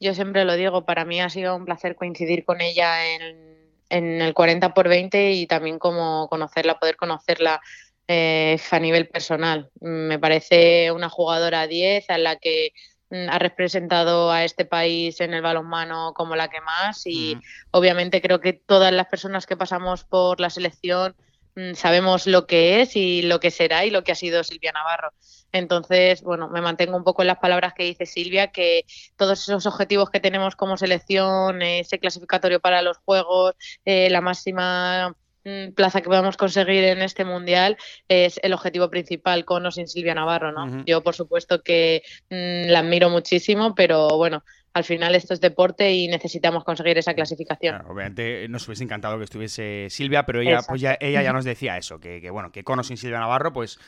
yo 0.00 0.14
siempre 0.14 0.44
lo 0.44 0.54
digo, 0.54 0.84
para 0.84 1.04
mí 1.04 1.20
ha 1.20 1.30
sido 1.30 1.56
un 1.56 1.64
placer 1.64 1.96
coincidir 1.96 2.44
con 2.44 2.60
ella 2.60 3.14
en, 3.14 4.20
el 4.20 4.34
40 4.34 4.74
por 4.74 4.88
20 4.88 5.32
y 5.32 5.46
también 5.46 5.78
como 5.78 6.28
conocerla, 6.28 6.78
poder 6.78 6.96
conocerla 6.96 7.60
eh, 8.06 8.58
a 8.70 8.78
nivel 8.78 9.08
personal. 9.08 9.70
Me 9.80 10.18
parece 10.18 10.92
una 10.92 11.08
jugadora 11.08 11.66
10 11.66 12.10
a 12.10 12.18
la 12.18 12.36
que 12.36 12.72
ha 13.10 13.38
representado 13.38 14.30
a 14.30 14.44
este 14.44 14.64
país 14.64 15.20
en 15.20 15.32
el 15.32 15.42
balonmano 15.42 16.12
como 16.14 16.36
la 16.36 16.48
que 16.48 16.60
más 16.60 17.06
y 17.06 17.38
obviamente 17.70 18.20
creo 18.20 18.40
que 18.40 18.52
todas 18.52 18.92
las 18.92 19.06
personas 19.06 19.46
que 19.46 19.56
pasamos 19.56 20.04
por 20.04 20.40
la 20.40 20.50
selección 20.50 21.16
mm, 21.56 21.74
sabemos 21.74 22.26
lo 22.26 22.46
que 22.46 22.82
es 22.82 22.96
y 22.96 23.22
lo 23.22 23.40
que 23.40 23.50
será 23.50 23.84
y 23.86 23.90
lo 23.90 24.04
que 24.04 24.12
ha 24.12 24.14
sido 24.14 24.44
Silvia 24.44 24.72
Navarro. 24.72 25.12
Entonces, 25.52 26.22
bueno, 26.22 26.48
me 26.50 26.60
mantengo 26.60 26.96
un 26.96 27.04
poco 27.04 27.22
en 27.22 27.28
las 27.28 27.38
palabras 27.38 27.72
que 27.72 27.84
dice 27.84 28.04
Silvia, 28.04 28.48
que 28.48 28.84
todos 29.16 29.40
esos 29.40 29.64
objetivos 29.64 30.10
que 30.10 30.20
tenemos 30.20 30.56
como 30.56 30.76
selección, 30.76 31.62
ese 31.62 31.98
clasificatorio 31.98 32.60
para 32.60 32.82
los 32.82 32.98
Juegos, 32.98 33.54
eh, 33.86 34.10
la 34.10 34.20
máxima 34.20 35.16
Mm, 35.18 35.27
plaza 35.74 36.00
que 36.00 36.08
podamos 36.08 36.36
conseguir 36.36 36.84
en 36.84 37.02
este 37.02 37.24
mundial 37.24 37.76
es 38.08 38.38
el 38.42 38.52
objetivo 38.52 38.90
principal 38.90 39.44
con 39.44 39.64
o 39.64 39.70
sin 39.70 39.88
Silvia 39.88 40.14
Navarro, 40.14 40.52
¿no? 40.52 40.84
Yo 40.84 41.02
por 41.02 41.14
supuesto 41.14 41.62
que 41.62 42.02
mm, 42.30 42.70
la 42.70 42.80
admiro 42.80 43.10
muchísimo, 43.10 43.74
pero 43.74 44.08
bueno, 44.16 44.42
al 44.74 44.84
final 44.84 45.14
esto 45.14 45.34
es 45.34 45.40
deporte 45.40 45.92
y 45.92 46.08
necesitamos 46.08 46.64
conseguir 46.64 46.98
esa 46.98 47.14
clasificación. 47.14 47.80
obviamente 47.86 48.48
nos 48.48 48.66
hubiese 48.66 48.84
encantado 48.84 49.18
que 49.18 49.24
estuviese 49.24 49.88
Silvia, 49.90 50.24
pero 50.24 50.40
ella, 50.40 50.60
pues 50.66 50.80
ya, 50.80 50.96
ella 51.00 51.22
ya 51.22 51.32
nos 51.32 51.44
decía 51.44 51.76
eso, 51.76 51.98
que, 51.98 52.30
bueno, 52.30 52.52
que 52.52 52.64
con 52.64 52.78
o 52.78 52.82
sin 52.82 52.96
Silvia 52.96 53.18
Navarro, 53.18 53.52
pues 53.52 53.78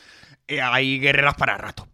eh, 0.47 0.61
hay 0.61 0.99
guerreras 0.99 1.35
para 1.35 1.57
rato. 1.57 1.87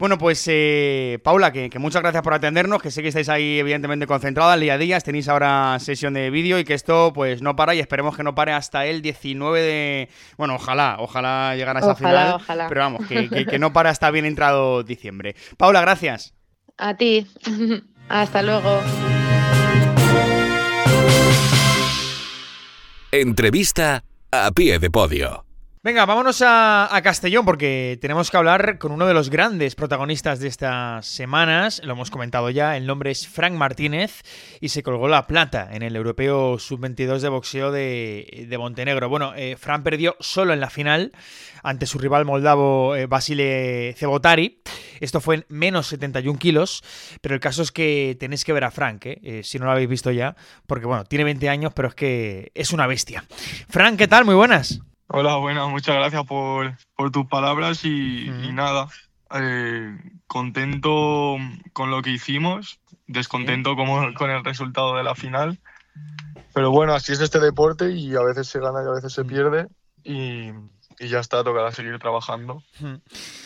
Bueno, 0.00 0.16
pues 0.16 0.42
eh, 0.48 1.18
Paula, 1.22 1.52
que, 1.52 1.70
muchas 1.78 2.00
gracias 2.00 2.22
por 2.22 2.32
atendernos, 2.32 2.80
que 2.80 2.90
sé 2.90 3.02
que 3.02 3.08
estáis 3.08 3.28
ahí 3.28 3.58
evidentemente 3.58 4.06
concentradas 4.06 4.58
día 4.58 4.72
a 4.72 4.78
día, 4.78 4.98
tenéis 5.00 5.28
ahora 5.28 5.76
sesión 5.78 6.14
de 6.14 6.30
vídeo 6.30 6.58
y 6.58 6.64
que 6.64 6.72
esto 6.72 7.12
pues 7.12 7.42
no 7.42 7.54
para 7.54 7.74
y 7.74 7.80
esperemos 7.80 8.16
que 8.16 8.22
no 8.22 8.34
pare 8.34 8.52
hasta 8.52 8.86
el 8.86 9.02
19 9.02 9.60
de... 9.60 10.08
Bueno, 10.38 10.54
ojalá, 10.54 10.96
ojalá 11.00 11.54
llegar 11.54 11.76
a 11.76 11.80
esa 11.80 11.94
final, 11.94 12.40
pero 12.70 12.80
vamos, 12.80 13.06
que, 13.06 13.28
que 13.28 13.58
no 13.60 13.74
para 13.74 13.90
hasta 13.90 14.10
bien 14.10 14.24
entrado 14.24 14.82
diciembre. 14.84 15.36
Paula, 15.58 15.82
gracias. 15.82 16.32
A 16.78 16.96
ti. 16.96 17.26
Hasta 18.08 18.42
luego. 18.42 18.80
Entrevista 23.12 24.02
a 24.32 24.50
pie 24.50 24.78
de 24.78 24.90
podio. 24.90 25.49
Venga, 25.82 26.04
vámonos 26.04 26.42
a, 26.44 27.00
Castellón 27.02 27.46
porque 27.46 27.96
tenemos 28.02 28.30
que 28.30 28.36
hablar 28.36 28.76
con 28.76 28.92
uno 28.92 29.06
de 29.06 29.14
los 29.14 29.30
grandes 29.30 29.74
protagonistas 29.74 30.38
de 30.38 30.46
estas 30.46 31.06
semanas. 31.06 31.80
Lo 31.82 31.94
hemos 31.94 32.10
comentado 32.10 32.50
ya, 32.50 32.76
el 32.76 32.86
nombre 32.86 33.10
es 33.10 33.26
Frank 33.26 33.54
Martínez 33.54 34.20
y 34.60 34.68
se 34.68 34.82
colgó 34.82 35.08
la 35.08 35.26
plata 35.26 35.70
en 35.72 35.82
el 35.82 35.96
Europeo 35.96 36.58
Sub-22 36.58 37.20
de 37.20 37.28
boxeo 37.30 37.72
de, 37.72 38.54
Montenegro. 38.58 39.08
Bueno, 39.08 39.32
eh, 39.34 39.56
Frank 39.58 39.82
perdió 39.82 40.16
solo 40.20 40.52
en 40.52 40.60
la 40.60 40.68
final 40.68 41.12
ante 41.62 41.86
su 41.86 41.98
rival 41.98 42.26
moldavo 42.26 42.94
eh, 42.94 43.06
Basile 43.06 43.94
Cebotari. 43.96 44.60
Esto 45.00 45.22
fue 45.22 45.36
en 45.36 45.46
menos 45.48 45.86
71 45.86 46.38
kilos, 46.38 46.84
pero 47.22 47.34
el 47.34 47.40
caso 47.40 47.62
es 47.62 47.72
que 47.72 48.18
tenéis 48.20 48.44
que 48.44 48.52
ver 48.52 48.64
a 48.64 48.70
Frank, 48.70 49.06
eh, 49.06 49.40
si 49.44 49.58
no 49.58 49.64
lo 49.64 49.70
habéis 49.70 49.88
visto 49.88 50.10
ya, 50.10 50.36
porque 50.66 50.84
bueno, 50.84 51.04
tiene 51.04 51.24
20 51.24 51.48
años, 51.48 51.72
pero 51.74 51.88
es 51.88 51.94
que 51.94 52.52
es 52.54 52.74
una 52.74 52.86
bestia. 52.86 53.24
Frank, 53.70 53.96
¿qué 53.96 54.08
tal? 54.08 54.26
Muy 54.26 54.34
buenas. 54.34 54.82
Hola, 55.12 55.34
buenas, 55.38 55.68
muchas 55.68 55.96
gracias 55.96 56.24
por, 56.24 56.76
tus 57.10 57.26
palabras 57.26 57.84
y, 57.84 58.30
nada, 58.52 58.86
eh, 59.34 59.98
contento 60.28 61.36
con 61.72 61.90
lo 61.90 62.00
que 62.00 62.10
hicimos, 62.10 62.78
descontento 63.08 63.74
con 63.74 64.30
el 64.30 64.44
resultado 64.44 64.96
de 64.96 65.02
la 65.02 65.16
final, 65.16 65.58
pero 66.54 66.70
bueno, 66.70 66.94
así 66.94 67.10
es 67.10 67.20
este 67.20 67.40
deporte 67.40 67.90
y 67.90 68.14
a 68.14 68.22
veces 68.22 68.46
se 68.46 68.60
gana 68.60 68.84
y 68.84 68.86
a 68.86 68.92
veces 68.92 69.12
se 69.12 69.24
pierde 69.24 69.66
y, 70.04 70.52
ya 71.00 71.18
está, 71.18 71.42
tocará 71.42 71.72
seguir 71.72 71.98
trabajando 71.98 72.62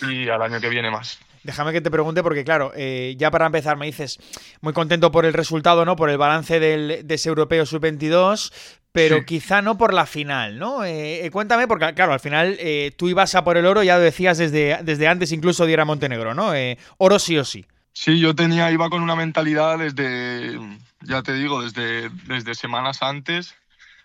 y 0.02 0.28
al 0.28 0.42
año 0.42 0.60
que 0.60 0.68
viene 0.68 0.90
más. 0.90 1.18
Déjame 1.44 1.72
que 1.72 1.80
te 1.80 1.90
pregunte 1.90 2.22
porque, 2.22 2.44
claro, 2.44 2.72
eh, 2.76 3.14
ya 3.16 3.30
para 3.30 3.46
empezar 3.46 3.78
me 3.78 3.86
dices 3.86 4.18
muy 4.60 4.74
contento 4.74 5.10
por 5.10 5.24
el 5.24 5.32
resultado, 5.32 5.86
¿no? 5.86 5.96
Por 5.96 6.10
el 6.10 6.18
balance 6.18 6.60
del, 6.60 7.06
de 7.06 7.14
ese 7.14 7.30
europeo 7.30 7.64
sub-22, 7.64 8.52
pero 8.94 9.24
quizá 9.24 9.60
no 9.60 9.76
por 9.76 9.92
la 9.92 10.06
final, 10.06 10.56
¿no? 10.56 10.84
Eh, 10.84 11.26
eh, 11.26 11.30
cuéntame, 11.32 11.66
porque 11.66 11.92
claro, 11.94 12.12
al 12.12 12.20
final 12.20 12.56
eh, 12.60 12.94
tú 12.96 13.08
ibas 13.08 13.34
a 13.34 13.42
por 13.42 13.56
el 13.56 13.66
oro, 13.66 13.82
ya 13.82 13.96
lo 13.96 14.04
decías 14.04 14.38
desde, 14.38 14.78
desde 14.84 15.08
antes 15.08 15.32
incluso 15.32 15.66
de 15.66 15.72
ir 15.72 15.80
a 15.80 15.84
Montenegro, 15.84 16.32
¿no? 16.32 16.52
oro 16.98 17.18
sí 17.18 17.36
o 17.36 17.44
sí. 17.44 17.66
Sí, 17.92 18.20
yo 18.20 18.36
tenía, 18.36 18.70
iba 18.70 18.88
con 18.90 19.02
una 19.02 19.16
mentalidad 19.16 19.78
desde, 19.78 20.60
ya 21.00 21.24
te 21.24 21.32
digo, 21.32 21.60
desde, 21.60 22.08
desde 22.28 22.54
semanas 22.54 23.02
antes, 23.02 23.56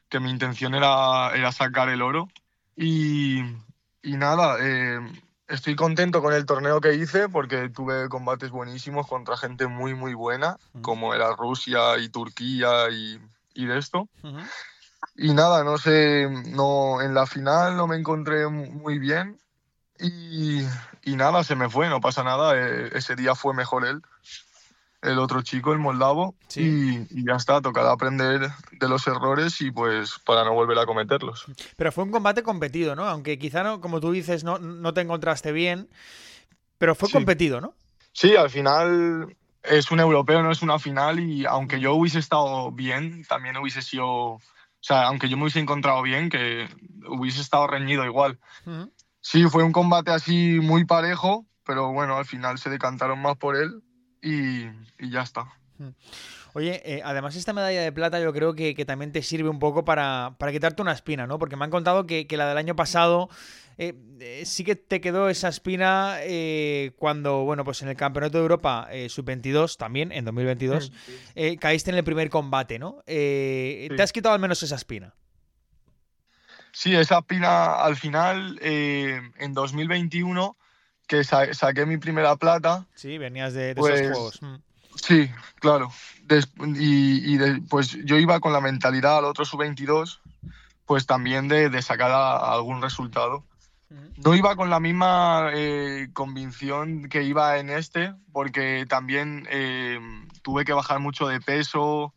que 0.09 0.19
mi 0.19 0.31
intención 0.31 0.73
era, 0.73 1.35
era 1.35 1.51
sacar 1.51 1.89
el 1.89 2.01
oro. 2.01 2.27
Y, 2.75 3.41
y 4.01 4.17
nada, 4.17 4.57
estoy 5.47 5.75
contento 5.75 6.23
con 6.23 6.33
el 6.33 6.47
torneo 6.47 6.81
que 6.81 6.95
hice 6.95 7.29
porque 7.29 7.69
tuve 7.69 8.09
combates 8.09 8.49
buenísimos 8.49 9.05
contra 9.05 9.37
gente 9.37 9.67
muy, 9.67 9.93
muy 9.93 10.15
buena, 10.15 10.57
como 10.81 11.13
era 11.13 11.35
Rusia 11.35 11.99
y 11.99 12.09
Turquía 12.09 12.89
y, 12.89 13.19
y 13.53 13.65
de 13.67 13.77
esto. 13.77 14.09
Y 15.15 15.33
nada, 15.33 15.63
no 15.63 15.77
sé, 15.77 16.29
no, 16.47 17.01
en 17.01 17.13
la 17.13 17.25
final 17.25 17.75
no 17.75 17.87
me 17.87 17.97
encontré 17.97 18.47
muy 18.47 18.99
bien 18.99 19.37
y, 19.99 20.65
nada, 21.15 21.43
se 21.43 21.55
me 21.55 21.69
fue, 21.69 21.89
no 21.89 21.99
pasa 21.99 22.23
nada. 22.23 22.55
E, 22.55 22.97
ese 22.97 23.15
día 23.15 23.35
fue 23.35 23.53
mejor 23.53 23.85
él, 23.85 24.01
el 25.01 25.19
otro 25.19 25.41
chico, 25.41 25.73
el 25.73 25.79
moldavo, 25.79 26.35
y, 26.55 27.25
ya 27.25 27.35
está, 27.35 27.61
tocado 27.61 27.89
aprender 27.89 28.49
de 28.71 28.89
los 28.89 29.05
errores 29.07 29.59
y 29.61 29.71
pues 29.71 30.19
para 30.25 30.43
no 30.43 30.53
volver 30.53 30.77
a 30.79 30.85
cometerlos. 30.85 31.45
Pero 31.75 31.91
fue 31.91 32.05
un 32.05 32.11
combate 32.11 32.43
competido, 32.43 32.95
¿no? 32.95 33.05
Aunque 33.05 33.37
quizá, 33.37 33.63
no, 33.63 33.81
como 33.81 33.99
tú 33.99 34.11
dices, 34.11 34.43
no, 34.43 34.57
no 34.59 34.93
te 34.93 35.01
encontraste 35.01 35.51
bien, 35.51 35.89
pero 36.77 36.95
fue 36.95 37.09
competido, 37.09 37.59
¿no? 37.59 37.73
Sí, 38.13 38.35
al 38.35 38.49
final 38.49 39.35
es 39.63 39.91
un 39.91 39.99
europeo, 39.99 40.41
no 40.41 40.51
es 40.51 40.61
una 40.61 40.79
final 40.79 41.19
y 41.19 41.45
aunque 41.45 41.79
yo 41.79 41.93
hubiese 41.93 42.19
estado 42.19 42.71
bien, 42.71 43.25
también 43.25 43.57
hubiese 43.57 43.81
sido 43.81 44.39
o 44.79 44.83
sea, 44.83 45.07
aunque 45.07 45.27
yo 45.27 45.35
me 45.35 45.43
hubiese 45.43 45.59
encontrado 45.59 46.01
bien, 46.01 46.29
que 46.29 46.67
hubiese 47.09 47.41
estado 47.41 47.67
reñido 47.67 48.05
igual. 48.05 48.39
Sí, 49.19 49.43
fue 49.49 49.63
un 49.63 49.73
combate 49.73 50.11
así 50.11 50.59
muy 50.61 50.85
parejo, 50.85 51.45
pero 51.65 51.91
bueno, 51.91 52.17
al 52.17 52.25
final 52.25 52.57
se 52.57 52.69
decantaron 52.69 53.21
más 53.21 53.35
por 53.37 53.57
él 53.57 53.83
y, 54.21 54.63
ya 55.11 55.21
está. 55.21 55.51
Oye, 56.53 56.81
eh, 56.83 57.01
además 57.03 57.35
esta 57.35 57.53
medalla 57.53 57.81
de 57.81 57.91
plata 57.91 58.19
yo 58.19 58.33
creo 58.33 58.55
que, 58.55 58.73
también 58.85 59.11
te 59.11 59.21
sirve 59.21 59.49
un 59.49 59.59
poco 59.59 59.85
para, 59.85 60.35
para, 60.37 60.51
quitarte 60.51 60.81
una 60.81 60.93
espina, 60.93 61.27
¿no? 61.27 61.39
Porque 61.39 61.55
me 61.55 61.65
han 61.65 61.71
contado 61.71 62.05
que, 62.07 62.27
que 62.27 62.37
la 62.37 62.47
del 62.47 62.57
año 62.57 62.75
pasado 62.75 63.29
eh, 63.81 63.95
eh, 64.19 64.43
sí 64.45 64.65
que 64.65 64.75
te 64.75 64.99
quedó 64.99 65.29
esa 65.29 65.47
espina 65.47 66.17
eh, 66.23 66.91
cuando, 66.97 67.45
bueno, 67.45 67.63
pues 67.63 67.81
en 67.81 67.87
el 67.87 67.95
Campeonato 67.95 68.37
de 68.37 68.41
Europa 68.41 68.89
Sub-22, 69.07 69.77
también 69.77 70.11
en 70.11 70.25
2022, 70.25 70.91
mm. 70.91 71.55
caíste 71.61 71.89
en 71.89 71.95
el 71.95 72.03
primer 72.03 72.29
combate, 72.29 72.77
¿no? 72.77 73.01
¿Te 73.05 73.97
has 73.97 74.11
quitado 74.11 74.35
al 74.35 74.41
menos 74.41 74.61
esa 74.63 74.75
espina? 74.75 75.15
Sí, 76.73 76.93
esa 76.93 77.19
espina 77.19 77.75
al 77.75 77.95
final, 77.95 78.59
en 78.61 79.53
2021, 79.53 80.57
que 81.07 81.23
saqué 81.23 81.85
mi 81.85 81.95
primera 81.95 82.35
plata. 82.35 82.85
Sí, 82.95 83.17
venías 83.17 83.53
de, 83.53 83.71
esos 83.71 83.79
pues, 83.79 84.01
juegos. 84.01 84.41
Mm. 84.41 84.55
Sí, 85.01 85.29
claro. 85.59 85.91
y, 86.75 87.37
pues 87.69 87.97
yo 88.05 88.17
iba 88.17 88.39
con 88.39 88.53
la 88.53 88.61
mentalidad 88.61 89.17
al 89.17 89.25
otro 89.25 89.45
sub-22, 89.45 90.19
pues 90.85 91.05
también 91.05 91.47
de, 91.47 91.69
de 91.69 91.81
sacar 91.81 92.11
algún 92.11 92.81
resultado. 92.81 93.45
No 94.23 94.35
iba 94.35 94.55
con 94.55 94.69
la 94.69 94.79
misma 94.79 95.49
eh, 95.53 96.09
convicción 96.13 97.09
que 97.09 97.23
iba 97.23 97.57
en 97.57 97.71
este, 97.71 98.13
porque 98.31 98.85
también 98.87 99.47
eh, 99.49 99.99
tuve 100.43 100.63
que 100.63 100.73
bajar 100.73 100.99
mucho 100.99 101.27
de 101.27 101.41
peso 101.41 102.13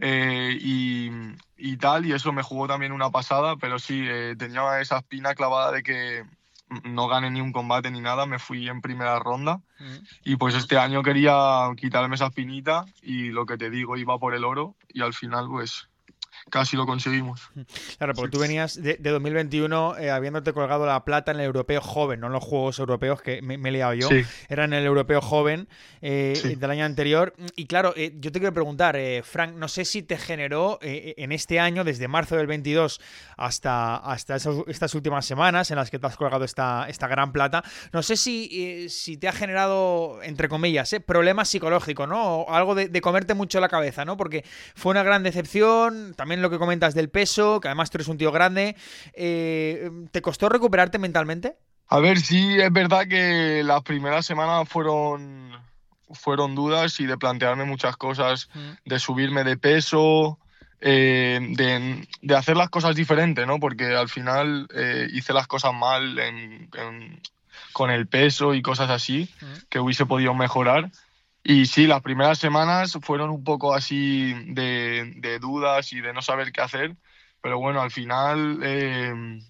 eh, 0.00 0.56
y, 0.58 1.76
tal, 1.76 2.06
y 2.06 2.12
eso 2.12 2.32
me 2.32 2.42
jugó 2.42 2.66
también 2.66 2.92
una 2.92 3.10
pasada, 3.10 3.56
pero 3.56 3.78
sí, 3.78 4.06
tenía 4.38 4.80
esa 4.80 4.98
espina 4.98 5.34
clavada 5.34 5.72
de 5.72 5.82
que 5.82 6.24
no 6.84 7.08
gané 7.08 7.30
ni 7.30 7.40
un 7.40 7.52
combate 7.52 7.90
ni 7.90 8.00
nada, 8.00 8.26
me 8.26 8.38
fui 8.38 8.68
en 8.68 8.80
primera 8.80 9.18
ronda. 9.18 9.60
Y 10.24 10.36
pues 10.36 10.54
este 10.54 10.78
año 10.78 11.02
quería 11.02 11.68
quitarme 11.76 12.14
esa 12.14 12.26
espinita 12.26 12.84
y 13.02 13.30
lo 13.30 13.46
que 13.46 13.58
te 13.58 13.68
digo, 13.68 13.96
iba 13.96 14.18
por 14.18 14.34
el 14.34 14.44
oro 14.44 14.76
y 14.88 15.02
al 15.02 15.12
final 15.12 15.48
pues 15.48 15.88
casi 16.50 16.76
lo 16.76 16.86
conseguimos. 16.86 17.50
Claro, 17.98 18.14
porque 18.14 18.30
tú 18.30 18.38
venías 18.40 18.80
de, 18.82 18.96
2021 18.96 19.98
eh, 19.98 20.10
habiéndote 20.10 20.52
colgado 20.52 20.86
la 20.86 21.04
plata 21.04 21.30
en 21.30 21.38
el 21.38 21.46
europeo 21.46 21.80
joven, 21.80 22.20
no 22.20 22.26
en 22.26 22.32
los 22.32 22.42
Juegos 22.42 22.78
Europeos 22.78 23.22
que 23.22 23.40
me, 23.42 23.54
he 23.54 23.72
liado 23.72 23.94
yo, 23.94 24.08
era 24.48 24.64
en 24.64 24.72
el 24.72 24.84
europeo 24.84 25.20
joven 25.20 25.68
eh, 26.00 26.56
del 26.58 26.70
año 26.70 26.84
anterior. 26.84 27.34
Y 27.54 27.66
claro, 27.66 27.92
eh, 27.96 28.12
yo 28.18 28.32
te 28.32 28.40
quiero 28.40 28.52
preguntar, 28.52 28.98
Frank, 29.22 29.54
no 29.54 29.68
sé 29.68 29.84
si 29.84 30.02
te 30.02 30.16
generó 30.16 30.78
en 30.82 31.32
este 31.32 31.60
año, 31.60 31.84
desde 31.84 32.08
marzo 32.08 32.36
del 32.36 32.46
22 32.46 33.00
hasta, 33.36 33.96
hasta 33.96 34.36
estas 34.36 34.94
últimas 34.94 35.24
semanas 35.24 35.70
en 35.70 35.76
las 35.76 35.90
que 35.90 35.98
te 35.98 36.06
has 36.06 36.16
colgado 36.16 36.44
esta, 36.44 36.86
esta 36.88 37.06
gran 37.06 37.32
plata, 37.32 37.62
no 37.92 38.02
sé 38.02 38.16
si, 38.16 38.88
si 38.88 39.16
te 39.16 39.28
ha 39.28 39.32
generado, 39.32 40.20
entre 40.22 40.48
comillas, 40.48 40.94
problemas 41.06 41.48
psicológicos, 41.48 42.08
¿no? 42.08 42.42
O 42.42 42.52
algo 42.52 42.74
de, 42.74 42.88
de 42.88 43.00
comerte 43.00 43.34
mucho 43.34 43.60
la 43.60 43.68
cabeza, 43.68 44.04
¿no? 44.04 44.16
Porque 44.16 44.44
fue 44.74 44.90
una 44.90 45.02
gran 45.02 45.22
decepción, 45.22 46.14
también 46.16 46.31
lo 46.40 46.50
que 46.50 46.58
comentas 46.58 46.94
del 46.94 47.10
peso, 47.10 47.60
que 47.60 47.68
además 47.68 47.90
tú 47.90 47.98
eres 47.98 48.08
un 48.08 48.18
tío 48.18 48.32
grande, 48.32 48.76
eh, 49.12 49.90
¿te 50.10 50.22
costó 50.22 50.48
recuperarte 50.48 50.98
mentalmente? 50.98 51.56
A 51.88 51.98
ver, 51.98 52.18
sí, 52.20 52.56
es 52.58 52.72
verdad 52.72 53.06
que 53.06 53.62
las 53.64 53.82
primeras 53.82 54.24
semanas 54.24 54.68
fueron, 54.68 55.52
fueron 56.10 56.54
dudas 56.54 56.98
y 57.00 57.06
de 57.06 57.18
plantearme 57.18 57.64
muchas 57.64 57.96
cosas, 57.96 58.48
de 58.86 58.98
subirme 58.98 59.44
de 59.44 59.58
peso, 59.58 60.38
eh, 60.80 61.38
de, 61.50 62.34
hacer 62.34 62.56
las 62.56 62.70
cosas 62.70 62.96
diferentes, 62.96 63.46
¿no? 63.46 63.60
Porque 63.60 63.94
al 63.94 64.08
final 64.08 64.68
eh, 64.74 65.06
hice 65.12 65.32
las 65.32 65.46
cosas 65.46 65.74
mal 65.74 66.18
con 67.72 67.90
el 67.90 68.06
peso 68.06 68.54
y 68.54 68.62
cosas 68.62 68.88
así, 68.88 69.28
que 69.68 69.78
hubiese 69.78 70.06
podido 70.06 70.32
mejorar. 70.34 70.90
Y 71.44 71.66
sí, 71.66 71.86
las 71.86 72.02
primeras 72.02 72.38
semanas 72.38 72.98
fueron 73.02 73.30
un 73.30 73.42
poco 73.42 73.74
así 73.74 74.32
de, 74.46 75.38
dudas 75.40 75.92
y 75.92 76.00
de 76.00 76.12
no 76.12 76.22
saber 76.22 76.52
qué 76.52 76.60
hacer, 76.60 76.96
pero 77.40 77.58
bueno, 77.58 77.80
al 77.80 77.90
final 77.90 78.60
eh, 78.62 79.40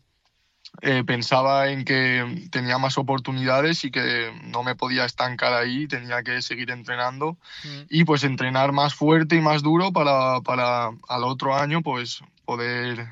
eh, 0.81 1.05
pensaba 1.05 1.69
en 1.69 1.85
que 1.85 2.49
tenía 2.51 2.79
más 2.79 2.97
oportunidades 2.97 3.85
y 3.85 3.91
que 3.91 4.33
no 4.45 4.63
me 4.63 4.75
podía 4.75 5.05
estancar 5.05 5.53
ahí, 5.53 5.87
tenía 5.87 6.23
que 6.23 6.41
seguir 6.41 6.71
entrenando 6.71 7.37
mm. 7.65 7.81
y 7.91 8.05
pues 8.05 8.25
entrenar 8.25 8.73
más 8.73 8.95
fuerte 8.95 9.37
y 9.37 9.43
más 9.43 9.63
duro 9.63 9.93
para, 9.93 10.41
para 10.41 10.87
al 10.87 11.25
otro 11.25 11.55
año 11.55 11.83
pues 11.83 12.23
poder 12.47 13.07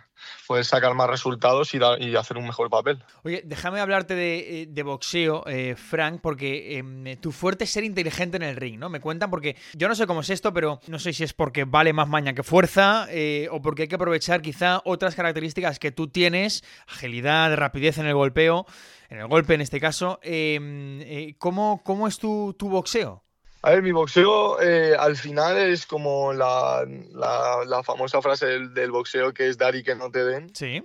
puedes 0.47 0.67
sacar 0.67 0.95
más 0.95 1.09
resultados 1.09 1.75
y, 1.75 1.79
y, 2.01 2.17
hacer 2.17 2.37
un 2.37 2.45
mejor 2.45 2.71
papel. 2.71 3.03
Oye, 3.23 3.43
déjame 3.45 3.81
hablarte 3.81 4.15
de, 4.15 4.63
eh, 4.63 4.83
boxeo, 4.83 5.45
eh, 5.47 5.77
Frank, 5.77 6.21
porque 6.23 6.79
em, 6.79 7.17
tu 7.21 7.33
fuerte 7.33 7.65
es 7.65 7.71
ser 7.71 7.85
inteligente 7.85 8.37
en 8.37 8.43
el 8.43 8.57
ring, 8.57 8.79
¿no? 8.79 8.89
Me 8.89 9.01
cuentan 9.01 9.31
porque 9.31 9.57
yo 9.75 9.89
no 9.89 9.95
sé 9.95 10.07
cómo 10.07 10.21
es 10.21 10.31
esto, 10.31 10.53
pero 10.53 10.81
no 10.87 10.99
sé 10.99 11.13
si 11.13 11.25
es 11.25 11.33
porque 11.33 11.65
vale 11.65 11.93
más 11.93 12.09
maña 12.09 12.33
que 12.33 12.43
fuerza 12.43 13.07
eh, 13.11 13.49
o 13.51 13.63
porque 13.63 13.83
hay 13.83 13.89
que 13.89 13.95
aprovechar 13.95 14.43
quizá 14.43 14.81
otras 14.85 15.15
características 15.15 15.79
que 15.79 15.93
tú 15.93 16.09
tienes, 16.09 16.65
agilidad, 16.89 17.55
rapidez 17.57 17.99
en 17.99 18.07
el 18.07 18.15
golpeo, 18.15 18.67
en 19.09 19.19
el 19.19 19.29
golpe 19.29 19.55
en 19.55 19.61
este 19.61 19.81
caso. 19.81 20.19
Em, 20.23 21.35
¿cómo, 21.39 21.83
¿Cómo 21.85 22.09
es 22.09 22.19
tu, 22.19 22.55
tu 22.59 22.69
boxeo? 22.69 23.23
A 23.63 23.73
ver, 23.73 23.83
mi 23.83 23.93
boxeo 23.93 24.61
eh, 24.63 24.97
al 24.99 25.17
final 25.17 25.59
es 25.59 25.85
como 25.85 26.33
la, 26.33 26.87
la, 27.13 27.83
famosa 27.83 28.23
frase 28.23 28.47
del, 28.47 28.91
boxeo 28.91 29.35
que 29.35 29.49
es 29.49 29.59
dar 29.59 29.75
y 29.75 29.83
que 29.83 29.95
no 29.95 30.11
te 30.11 30.25
den. 30.25 30.55
Sí. 30.55 30.83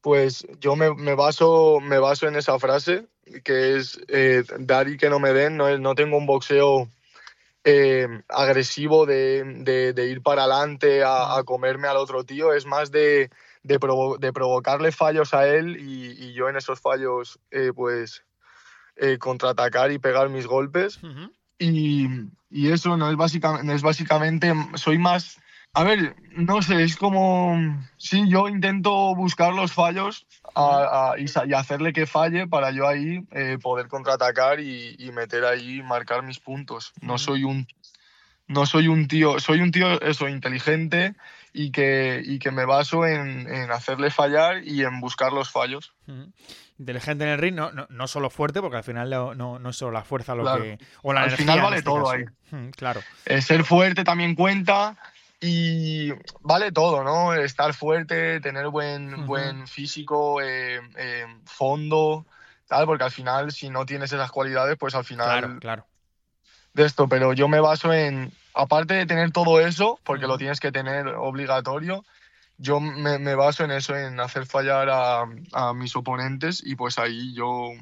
pues 0.00 0.46
yo 0.60 0.76
me, 0.76 0.94
me, 0.94 1.14
baso, 1.14 1.80
me 1.80 1.98
baso 1.98 2.28
en 2.28 2.36
esa 2.36 2.58
frase, 2.60 3.08
que 3.42 3.76
es 3.76 4.00
eh, 4.06 4.44
dar 4.60 4.88
y 4.88 4.98
que 4.98 5.10
no 5.10 5.18
me 5.18 5.32
den. 5.32 5.56
No, 5.56 5.76
no 5.78 5.96
tengo 5.96 6.16
un 6.16 6.26
boxeo 6.26 6.88
eh, 7.64 8.06
agresivo 8.28 9.04
de, 9.04 9.42
de, 9.92 10.06
ir 10.06 10.22
para 10.22 10.44
adelante 10.44 11.02
a, 11.04 11.42
comerme 11.44 11.88
al 11.88 11.96
otro 11.96 12.22
tío, 12.22 12.52
es 12.52 12.66
más 12.66 12.92
de, 12.92 13.30
de, 13.64 13.80
provocarle 13.80 14.92
fallos 14.92 15.34
a 15.34 15.48
él 15.48 15.76
y, 15.80 16.34
yo 16.34 16.48
en 16.48 16.56
esos 16.56 16.80
fallos 16.80 17.40
eh, 17.50 17.72
pues 17.74 18.22
contraatacar 19.18 19.90
y 19.90 19.98
pegar 19.98 20.28
mis 20.28 20.46
golpes. 20.46 21.00
Y, 21.60 22.08
y, 22.50 22.72
eso 22.72 22.96
no 22.96 23.10
es, 23.10 23.16
básicamente, 23.16 23.66
no 23.66 23.72
es 23.72 23.82
básicamente, 23.82 24.52
soy 24.74 24.98
más 24.98 25.38
a 25.72 25.84
ver, 25.84 26.16
no 26.34 26.62
sé, 26.62 26.82
es 26.82 26.96
como. 26.96 27.56
Sí, 27.96 28.28
yo 28.28 28.48
intento 28.48 29.14
buscar 29.14 29.52
los 29.54 29.72
fallos 29.72 30.26
y, 31.16 31.54
hacerle 31.54 31.92
que 31.92 32.06
falle 32.06 32.48
para 32.48 32.72
yo 32.72 32.88
ahí 32.88 33.24
eh, 33.30 33.56
poder 33.62 33.86
contraatacar 33.86 34.58
y, 34.58 35.10
meter 35.14 35.44
ahí, 35.44 35.80
marcar 35.82 36.24
mis 36.24 36.40
puntos. 36.40 36.92
No 37.00 37.18
soy 37.18 37.44
un. 37.44 37.68
No 38.48 38.66
soy 38.66 38.88
un 38.88 39.06
tío. 39.06 39.38
Soy 39.38 39.60
un 39.60 39.70
tío, 39.70 40.00
eso, 40.00 40.28
inteligente 40.28 41.14
y 41.52 41.72
que, 41.72 42.22
y 42.24 42.38
que 42.38 42.50
me 42.50 42.64
baso 42.64 43.06
en, 43.06 43.70
hacerle 43.70 44.10
fallar 44.10 44.62
y 44.64 44.82
en 44.82 45.00
buscar 45.00 45.32
los 45.32 45.50
fallos. 45.50 45.92
Inteligente 46.78 47.24
en 47.24 47.30
el 47.30 47.38
ring, 47.38 47.54
no, 47.54 47.70
no, 47.72 48.06
solo 48.06 48.30
fuerte, 48.30 48.60
porque 48.60 48.78
al 48.78 48.84
final 48.84 49.10
no, 49.10 49.58
no, 49.58 49.70
es 49.70 49.76
solo 49.76 49.92
la 49.92 50.04
fuerza 50.04 50.34
lo 50.34 50.44
que. 50.56 50.78
O 51.02 51.12
la 51.12 51.22
al 51.22 51.30
final 51.32 51.60
vale 51.60 51.78
este 51.78 51.90
todo 51.90 52.10
ahí. 52.10 52.24
claro. 52.76 53.02
Eh, 53.26 53.42
ser 53.42 53.64
fuerte 53.64 54.04
también 54.04 54.34
cuenta 54.34 54.96
y 55.40 56.12
vale 56.40 56.70
todo, 56.70 57.02
¿no? 57.02 57.34
Estar 57.34 57.72
fuerte, 57.74 58.40
tener 58.40 58.68
buen, 58.68 59.26
buen 59.26 59.66
físico, 59.66 60.40
eh, 60.42 60.80
eh, 60.96 61.26
fondo, 61.46 62.26
tal, 62.66 62.86
porque 62.86 63.04
al 63.04 63.10
final, 63.10 63.50
si 63.50 63.70
no 63.70 63.86
tienes 63.86 64.12
esas 64.12 64.30
cualidades, 64.30 64.76
pues 64.78 64.94
al 64.94 65.04
final. 65.04 65.26
Claro, 65.26 65.58
claro. 65.58 65.86
De 66.72 66.84
esto, 66.84 67.08
pero 67.08 67.32
yo 67.32 67.48
me 67.48 67.58
baso 67.58 67.92
en, 67.92 68.32
aparte 68.54 68.94
de 68.94 69.06
tener 69.06 69.30
todo 69.32 69.60
eso, 69.60 69.98
porque 70.04 70.26
lo 70.26 70.38
tienes 70.38 70.60
que 70.60 70.72
tener 70.72 71.08
obligatorio, 71.08 72.04
yo 72.58 72.80
me, 72.80 73.18
me, 73.18 73.34
baso 73.34 73.64
en 73.64 73.70
eso, 73.70 73.96
en 73.96 74.20
hacer 74.20 74.46
fallar 74.46 74.88
a, 74.90 75.24
a 75.52 75.74
mis 75.74 75.96
oponentes 75.96 76.62
y 76.64 76.74
pues 76.74 76.98
ahí 76.98 77.34
yo 77.34 77.72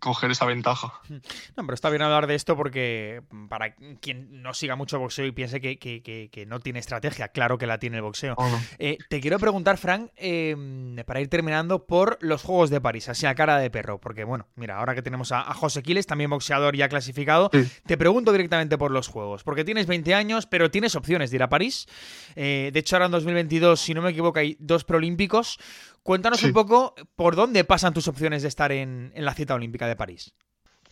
coger 0.00 0.30
esa 0.30 0.44
ventaja. 0.44 0.92
No, 1.08 1.64
pero 1.64 1.74
está 1.74 1.88
bien 1.90 2.02
hablar 2.02 2.26
de 2.26 2.34
esto 2.34 2.56
porque 2.56 3.22
mm, 3.30 3.46
para 3.46 3.74
quien 3.74 4.42
no 4.42 4.54
siga 4.54 4.76
mucho 4.76 4.98
boxeo 4.98 5.26
y 5.26 5.32
piense 5.32 5.60
que, 5.60 6.46
no 6.46 6.60
tiene 6.60 6.78
estrategia, 6.78 7.28
claro 7.28 7.58
que 7.58 7.66
la 7.66 7.78
tiene 7.78 7.96
el 7.96 8.02
boxeo. 8.02 8.36
Eh, 8.78 8.98
te 9.08 9.20
quiero 9.20 9.38
preguntar, 9.38 9.78
Frank, 9.78 10.10
em, 10.16 10.96
para 11.06 11.20
ir 11.20 11.28
terminando, 11.28 11.86
por 11.86 12.18
los 12.20 12.42
Juegos 12.42 12.70
de 12.70 12.80
París, 12.80 13.08
así 13.08 13.26
a 13.26 13.34
cara 13.34 13.58
de 13.58 13.70
perro, 13.70 14.00
porque 14.00 14.24
bueno, 14.24 14.48
mira, 14.56 14.78
ahora 14.78 14.94
que 14.94 15.02
tenemos 15.02 15.32
a, 15.32 15.42
José 15.54 15.82
Quiles, 15.82 16.06
también 16.06 16.30
boxeador 16.30 16.76
ya 16.76 16.88
clasificado, 16.88 17.50
te 17.86 17.96
pregunto 17.96 18.32
directamente 18.32 18.78
por 18.78 18.90
los 18.90 19.08
Juegos, 19.08 19.44
porque 19.44 19.64
tienes 19.64 19.86
20 19.86 20.14
años, 20.14 20.46
pero 20.46 20.70
tienes 20.70 20.96
opciones 20.96 21.30
de 21.30 21.36
ir 21.36 21.42
a 21.42 21.48
París. 21.48 21.86
Eh, 22.34 22.70
de 22.72 22.80
hecho, 22.80 22.96
ahora 22.96 23.06
en 23.06 23.12
2022, 23.12 23.80
si 23.80 23.94
no 23.94 24.02
me 24.02 24.10
equivoco, 24.10 24.38
hay 24.38 24.56
dos 24.58 24.84
preolímpicos. 24.84 25.58
Cuéntanos 26.02 26.42
un 26.42 26.52
poco 26.52 26.94
por 27.14 27.36
dónde 27.36 27.64
pasan 27.64 27.94
tus 27.94 28.08
opciones 28.08 28.42
de 28.42 28.48
estar 28.48 28.72
en, 28.72 29.12
la 29.14 29.34
cita 29.34 29.54
olímpica 29.54 29.86
de 29.86 29.96
París. 29.96 30.34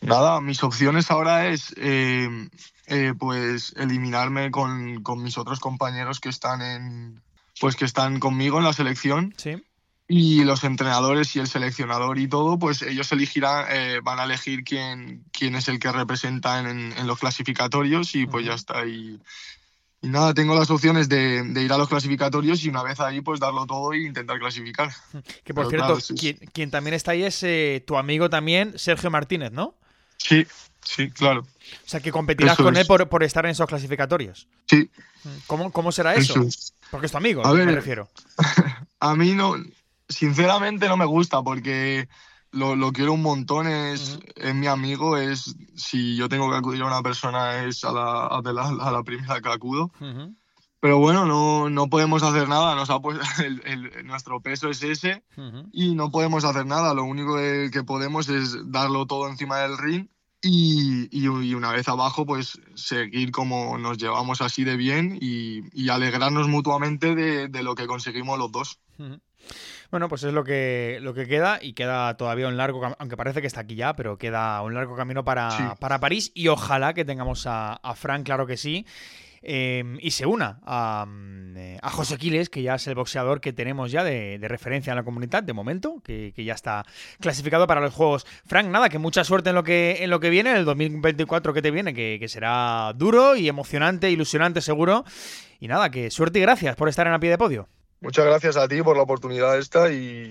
Nada, 0.00 0.40
mis 0.40 0.62
opciones 0.62 1.10
ahora 1.10 1.48
es 1.48 1.74
eh, 1.76 2.28
eh, 2.86 3.12
pues 3.18 3.74
eliminarme 3.76 4.50
con, 4.50 5.02
mis 5.22 5.36
otros 5.36 5.60
compañeros 5.60 6.20
que 6.20 6.30
están 6.30 6.62
en 6.62 7.22
pues 7.60 7.76
que 7.76 7.84
están 7.84 8.20
conmigo 8.20 8.58
en 8.58 8.64
la 8.64 8.72
selección. 8.72 9.34
Sí. 9.36 9.62
Y 10.08 10.42
los 10.44 10.64
entrenadores 10.64 11.36
y 11.36 11.40
el 11.40 11.46
seleccionador 11.46 12.18
y 12.18 12.26
todo, 12.26 12.58
pues 12.58 12.82
ellos 12.82 13.12
elegirán, 13.12 13.66
eh, 13.68 14.00
van 14.02 14.18
a 14.18 14.24
elegir 14.24 14.64
quién, 14.64 15.24
quién 15.30 15.54
es 15.54 15.68
el 15.68 15.78
que 15.78 15.92
representa 15.92 16.58
en, 16.58 17.06
los 17.06 17.18
clasificatorios 17.18 18.14
y 18.14 18.26
pues 18.26 18.46
ya 18.46 18.54
está. 18.54 18.86
Y, 18.86 19.20
y 20.02 20.08
nada, 20.08 20.32
tengo 20.32 20.54
las 20.54 20.70
opciones 20.70 21.08
de, 21.08 21.44
ir 21.56 21.72
a 21.72 21.76
los 21.76 21.88
clasificatorios 21.88 22.64
y 22.64 22.70
una 22.70 22.82
vez 22.82 23.00
ahí, 23.00 23.20
pues 23.20 23.38
darlo 23.38 23.66
todo 23.66 23.92
e 23.92 23.98
intentar 23.98 24.38
clasificar. 24.38 24.90
Que 25.44 25.52
por 25.52 25.68
cierto, 25.68 25.98
quien, 26.52 26.70
también 26.70 26.94
está 26.94 27.12
ahí 27.12 27.22
es 27.22 27.42
eh, 27.42 27.82
tu 27.86 27.96
amigo 27.96 28.30
también, 28.30 28.78
Sergio 28.78 29.10
Martínez, 29.10 29.52
¿no? 29.52 29.74
Sí, 30.16 30.46
sí, 30.82 31.10
claro. 31.10 31.40
O 31.40 31.88
sea, 31.88 32.00
que 32.00 32.12
competirás 32.12 32.56
con 32.56 32.76
él 32.76 32.86
por, 32.86 33.22
estar 33.22 33.44
en 33.44 33.52
esos 33.52 33.66
clasificatorios. 33.66 34.48
Sí. 34.66 34.90
¿Cómo, 35.46 35.70
cómo 35.70 35.92
será 35.92 36.14
eso? 36.14 36.34
Porque 36.90 37.06
es 37.06 37.12
tu 37.12 37.18
amigo, 37.18 37.44
a 37.44 37.52
me 37.52 37.72
refiero. 37.72 38.08
a 39.00 39.14
mí 39.14 39.32
no, 39.32 39.54
sinceramente 40.08 40.88
no 40.88 40.96
me 40.96 41.04
gusta 41.04 41.42
porque 41.42 42.08
lo, 42.52 42.92
quiero 42.92 43.12
un 43.12 43.22
montón, 43.22 43.66
es, 43.66 44.18
mi 44.54 44.66
amigo, 44.66 45.16
es 45.16 45.56
si 45.74 46.16
yo 46.16 46.28
tengo 46.28 46.50
que 46.50 46.56
acudir 46.56 46.82
a 46.82 46.86
una 46.86 47.02
persona 47.02 47.64
es 47.64 47.84
a 47.84 47.92
la, 47.92 48.26
a 48.26 48.90
la, 48.90 49.02
primera 49.02 49.40
que 49.40 49.48
acudo. 49.48 49.90
Pero 50.80 50.98
bueno, 50.98 51.26
no, 51.26 51.68
no, 51.68 51.88
podemos 51.88 52.22
hacer 52.22 52.48
nada, 52.48 52.74
nos 52.74 52.88
ha 52.88 53.00
puesto 53.00 53.22
el, 53.44 54.06
nuestro 54.06 54.40
peso 54.40 54.70
es 54.70 54.82
ese 54.82 55.22
y 55.72 55.94
no 55.94 56.10
podemos 56.10 56.44
hacer 56.44 56.66
nada, 56.66 56.94
lo 56.94 57.04
único 57.04 57.36
que, 57.36 57.84
podemos 57.84 58.28
es 58.28 58.56
darlo 58.70 59.06
todo 59.06 59.28
encima 59.28 59.58
del 59.58 59.76
ring 59.76 60.08
y, 60.42 61.08
y, 61.10 61.54
una 61.54 61.70
vez 61.70 61.86
abajo 61.88 62.24
pues 62.24 62.58
seguir 62.74 63.30
como 63.30 63.76
nos 63.76 63.98
llevamos 63.98 64.40
así 64.40 64.64
de 64.64 64.76
bien 64.76 65.18
y, 65.20 65.60
y 65.74 65.90
alegrarnos 65.90 66.48
mutuamente 66.48 67.14
de, 67.14 67.48
de, 67.48 67.62
lo 67.62 67.74
que 67.74 67.86
conseguimos 67.86 68.38
los 68.38 68.50
dos. 68.50 68.80
Bueno, 69.90 70.08
pues 70.08 70.22
es 70.22 70.32
lo 70.32 70.44
que, 70.44 70.98
lo 71.02 71.14
que 71.14 71.26
queda 71.26 71.58
y 71.60 71.72
queda 71.72 72.16
todavía 72.16 72.48
un 72.48 72.56
largo, 72.56 72.94
aunque 72.98 73.16
parece 73.16 73.40
que 73.40 73.46
está 73.46 73.60
aquí 73.60 73.74
ya, 73.74 73.96
pero 73.96 74.18
queda 74.18 74.62
un 74.62 74.74
largo 74.74 74.96
camino 74.96 75.24
para, 75.24 75.76
para 75.80 75.98
París 75.98 76.30
y 76.34 76.48
ojalá 76.48 76.94
que 76.94 77.04
tengamos 77.04 77.46
a, 77.46 77.74
a 77.74 77.94
Frank, 77.94 78.24
claro 78.24 78.46
que 78.46 78.56
sí. 78.56 78.86
Em, 79.42 79.96
y 80.02 80.10
se 80.10 80.26
una 80.26 80.60
a, 80.66 81.06
eh, 81.56 81.78
a, 81.80 81.90
José 81.90 82.18
Quiles, 82.18 82.50
que 82.50 82.62
ya 82.62 82.74
es 82.74 82.86
el 82.86 82.94
boxeador 82.94 83.40
que 83.40 83.54
tenemos 83.54 83.90
ya 83.90 84.04
de, 84.04 84.38
referencia 84.42 84.90
en 84.90 84.96
la 84.96 85.02
comunidad 85.02 85.42
de 85.42 85.54
momento, 85.54 86.02
que, 86.04 86.32
ya 86.36 86.52
está 86.52 86.84
clasificado 87.20 87.66
para 87.66 87.80
los 87.80 87.94
Juegos. 87.94 88.26
Frank, 88.44 88.66
nada, 88.66 88.90
que 88.90 88.98
mucha 88.98 89.24
suerte 89.24 89.50
en 89.50 89.54
lo 89.54 89.64
que, 89.64 90.04
en 90.04 90.10
lo 90.10 90.20
que 90.20 90.28
viene, 90.28 90.50
en 90.50 90.56
el 90.56 90.64
2024 90.66 91.54
que 91.54 91.62
te 91.62 91.70
viene, 91.70 91.94
que, 91.94 92.18
que 92.20 92.28
será 92.28 92.92
duro 92.94 93.34
y 93.34 93.48
emocionante, 93.48 94.10
ilusionante 94.10 94.60
seguro. 94.60 95.04
Y 95.58 95.68
nada, 95.68 95.90
que 95.90 96.10
suerte 96.10 96.38
y 96.38 96.42
gracias 96.42 96.76
por 96.76 96.88
estar 96.88 97.06
en 97.06 97.12
la 97.12 97.20
pie 97.20 97.30
de 97.30 97.38
podio. 97.38 97.68
Muchas 98.00 98.24
gracias 98.24 98.56
a 98.56 98.66
ti 98.66 98.82
por 98.82 98.96
la 98.96 99.02
oportunidad 99.02 99.58
esta 99.58 99.92
y, 99.92 100.30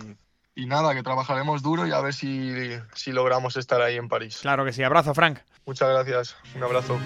nada, 0.56 0.94
que 0.94 1.04
trabajaremos 1.04 1.62
duro 1.62 1.88
y 1.88 1.92
a 1.92 2.02
ver 2.02 2.14
si, 2.14 2.54
si 2.96 3.12
logramos 3.12 3.56
estar 3.58 3.82
ahí 3.82 3.96
en 3.96 4.10
París. 4.10 4.40
Claro 4.42 4.66
que 4.66 4.74
sí. 4.74 4.84
Abrazo, 4.84 5.14
Frank. 5.14 5.40
Muchas 5.66 5.90
gracias. 5.90 6.36
Un 6.56 6.64
abrazo. 6.64 7.00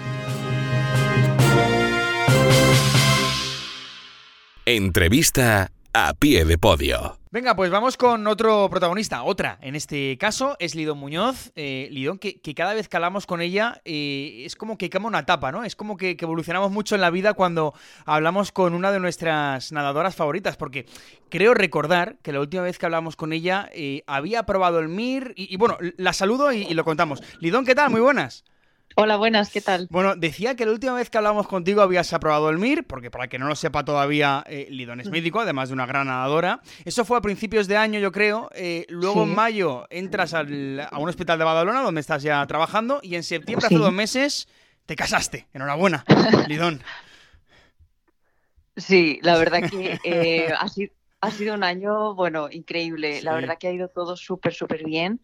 Entrevista 4.66 5.70
a 5.92 6.14
pie 6.14 6.46
de 6.46 6.56
podio. 6.56 7.23
Venga, 7.34 7.56
pues 7.56 7.68
vamos 7.68 7.96
con 7.96 8.28
otro 8.28 8.68
protagonista, 8.70 9.24
otra. 9.24 9.58
En 9.60 9.74
este 9.74 10.16
caso 10.18 10.54
es 10.60 10.76
Lidón 10.76 10.98
Muñoz. 10.98 11.50
Eh, 11.56 11.88
Lidón, 11.90 12.16
que, 12.20 12.40
cada 12.54 12.74
vez 12.74 12.86
que 12.86 12.96
hablamos 12.96 13.26
con 13.26 13.40
ella 13.40 13.82
eh, 13.84 14.44
es 14.46 14.54
como 14.54 14.78
que 14.78 14.88
cambia 14.88 15.08
una 15.08 15.18
etapa, 15.18 15.50
¿no? 15.50 15.64
Es 15.64 15.74
como 15.74 15.96
que, 15.96 16.16
evolucionamos 16.16 16.70
mucho 16.70 16.94
en 16.94 17.00
la 17.00 17.10
vida 17.10 17.34
cuando 17.34 17.74
hablamos 18.06 18.52
con 18.52 18.72
una 18.72 18.92
de 18.92 19.00
nuestras 19.00 19.72
nadadoras 19.72 20.14
favoritas, 20.14 20.56
porque 20.56 20.86
creo 21.28 21.54
recordar 21.54 22.18
que 22.22 22.32
la 22.32 22.38
última 22.38 22.62
vez 22.62 22.78
que 22.78 22.86
hablamos 22.86 23.16
con 23.16 23.32
ella 23.32 23.68
eh, 23.72 24.04
había 24.06 24.46
probado 24.46 24.78
el 24.78 24.88
MIR 24.88 25.32
y, 25.34 25.56
bueno, 25.56 25.76
la 25.96 26.12
saludo 26.12 26.52
y, 26.52 26.58
y 26.62 26.74
lo 26.74 26.84
contamos. 26.84 27.20
Lidón, 27.40 27.64
¿qué 27.64 27.74
tal? 27.74 27.90
Muy 27.90 28.00
buenas. 28.00 28.44
Hola, 28.96 29.16
buenas, 29.16 29.50
¿qué 29.50 29.60
tal? 29.60 29.88
Bueno, 29.90 30.14
decía 30.14 30.54
que 30.54 30.64
la 30.64 30.72
última 30.72 30.92
vez 30.92 31.10
que 31.10 31.18
hablamos 31.18 31.48
contigo 31.48 31.82
habías 31.82 32.12
aprobado 32.12 32.48
el 32.50 32.58
MIR, 32.58 32.84
porque 32.84 33.10
para 33.10 33.26
que 33.26 33.40
no 33.40 33.48
lo 33.48 33.56
sepa 33.56 33.84
todavía, 33.84 34.44
eh, 34.46 34.68
Lidón 34.70 35.00
es 35.00 35.08
mm. 35.08 35.10
médico, 35.10 35.40
además 35.40 35.68
de 35.68 35.74
una 35.74 35.84
gran 35.84 36.06
nadadora. 36.06 36.60
Eso 36.84 37.04
fue 37.04 37.18
a 37.18 37.20
principios 37.20 37.66
de 37.66 37.76
año, 37.76 37.98
yo 37.98 38.12
creo. 38.12 38.50
Eh, 38.54 38.86
luego 38.88 39.24
en 39.24 39.34
mayo 39.34 39.86
entras 39.90 40.32
a 40.32 40.42
un 40.42 41.08
hospital 41.08 41.38
de 41.38 41.44
Badalona, 41.44 41.82
donde 41.82 42.00
estás 42.00 42.22
ya 42.22 42.46
trabajando, 42.46 43.00
y 43.02 43.16
en 43.16 43.24
septiembre, 43.24 43.66
hace 43.66 43.78
dos 43.78 43.92
meses, 43.92 44.48
te 44.86 44.94
casaste. 44.94 45.48
Enhorabuena, 45.52 46.04
Lidón. 46.48 46.80
Sí, 48.76 49.18
la 49.22 49.36
verdad 49.38 49.68
que 49.68 49.98
eh, 50.04 50.52
así 50.58 50.90
ha 51.24 51.30
sido 51.30 51.54
un 51.54 51.64
año, 51.64 52.14
bueno, 52.14 52.48
increíble. 52.50 53.22
La 53.22 53.34
verdad 53.34 53.56
que 53.58 53.68
ha 53.68 53.72
ido 53.72 53.88
todo 53.88 54.16
súper, 54.16 54.54
súper 54.54 54.84
bien. 54.84 55.20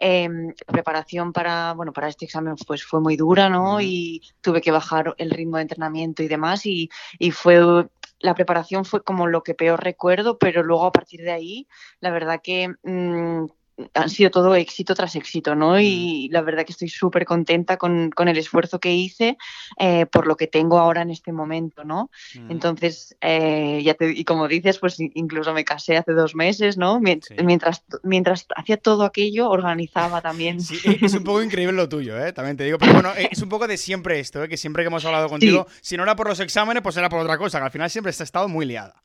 Em, 0.00 0.48
la 0.48 0.72
preparación 0.72 1.32
para, 1.32 1.72
bueno, 1.74 1.92
para 1.92 2.08
este 2.08 2.24
examen 2.24 2.56
pues 2.66 2.84
fue 2.84 3.00
muy 3.00 3.16
dura, 3.16 3.48
¿no? 3.48 3.80
Y 3.80 4.22
tuve 4.40 4.60
que 4.60 4.70
bajar 4.70 5.14
el 5.18 5.30
ritmo 5.30 5.56
de 5.56 5.62
entrenamiento 5.62 6.22
y 6.22 6.28
demás. 6.28 6.66
Y, 6.66 6.90
fue, 7.32 7.88
la 8.20 8.34
preparación 8.34 8.84
fue 8.84 9.02
como 9.02 9.26
lo 9.26 9.42
que 9.42 9.54
peor 9.54 9.82
recuerdo, 9.82 10.38
pero 10.38 10.62
luego 10.62 10.86
a 10.86 10.92
partir 10.92 11.22
de 11.22 11.32
ahí, 11.32 11.68
la 12.00 12.10
verdad 12.10 12.40
que... 12.42 12.74
Mm, 12.82 13.46
han 13.94 14.10
sido 14.10 14.30
todo 14.30 14.54
éxito 14.54 14.94
tras 14.94 15.16
éxito, 15.16 15.54
¿no? 15.54 15.80
Y 15.80 16.28
la 16.30 16.42
verdad 16.42 16.64
que 16.64 16.72
estoy 16.72 16.88
súper 16.88 17.24
contenta 17.24 17.76
con, 17.76 18.10
con, 18.10 18.28
el 18.28 18.38
esfuerzo 18.38 18.80
que 18.80 18.92
hice 18.92 19.36
eh, 19.78 20.06
por 20.06 20.26
lo 20.26 20.36
que 20.36 20.46
tengo 20.46 20.78
ahora 20.78 21.02
en 21.02 21.10
este 21.10 21.32
momento, 21.32 21.84
¿no? 21.84 22.10
Entonces, 22.48 23.16
eh, 23.20 23.80
ya 23.82 23.94
te, 23.94 24.10
y 24.10 24.24
como 24.24 24.48
dices, 24.48 24.78
pues 24.78 24.96
incluso 24.98 25.52
me 25.52 25.64
casé 25.64 25.96
hace 25.96 26.12
dos 26.12 26.34
meses, 26.34 26.76
¿no? 26.76 27.00
Mientras, 27.00 27.84
mientras 28.02 28.46
hacía 28.56 28.76
todo 28.76 29.04
aquello, 29.04 29.48
organizaba 29.48 30.20
también. 30.20 30.60
Sí, 30.60 30.78
es 31.00 31.14
un 31.14 31.24
poco 31.24 31.42
increíble 31.42 31.76
lo 31.76 31.88
tuyo, 31.88 32.18
¿eh? 32.24 32.32
También 32.32 32.56
te 32.56 32.64
digo, 32.64 32.78
pero 32.78 32.94
bueno, 32.94 33.12
es 33.30 33.42
un 33.42 33.48
poco 33.48 33.66
de 33.66 33.76
siempre 33.76 34.20
esto, 34.20 34.42
¿eh? 34.42 34.48
Que 34.48 34.56
siempre 34.56 34.82
que 34.82 34.88
hemos 34.88 35.04
hablado 35.04 35.28
contigo, 35.28 35.66
si 35.80 35.96
no 35.96 36.02
era 36.02 36.16
por 36.16 36.28
los 36.28 36.40
exámenes, 36.40 36.82
pues 36.82 36.96
era 36.96 37.08
por 37.08 37.20
otra 37.20 37.38
cosa, 37.38 37.58
que 37.58 37.64
al 37.64 37.70
final 37.70 37.90
siempre 37.90 38.10
has 38.10 38.20
estado 38.20 38.48
muy 38.48 38.66
liada. 38.66 39.02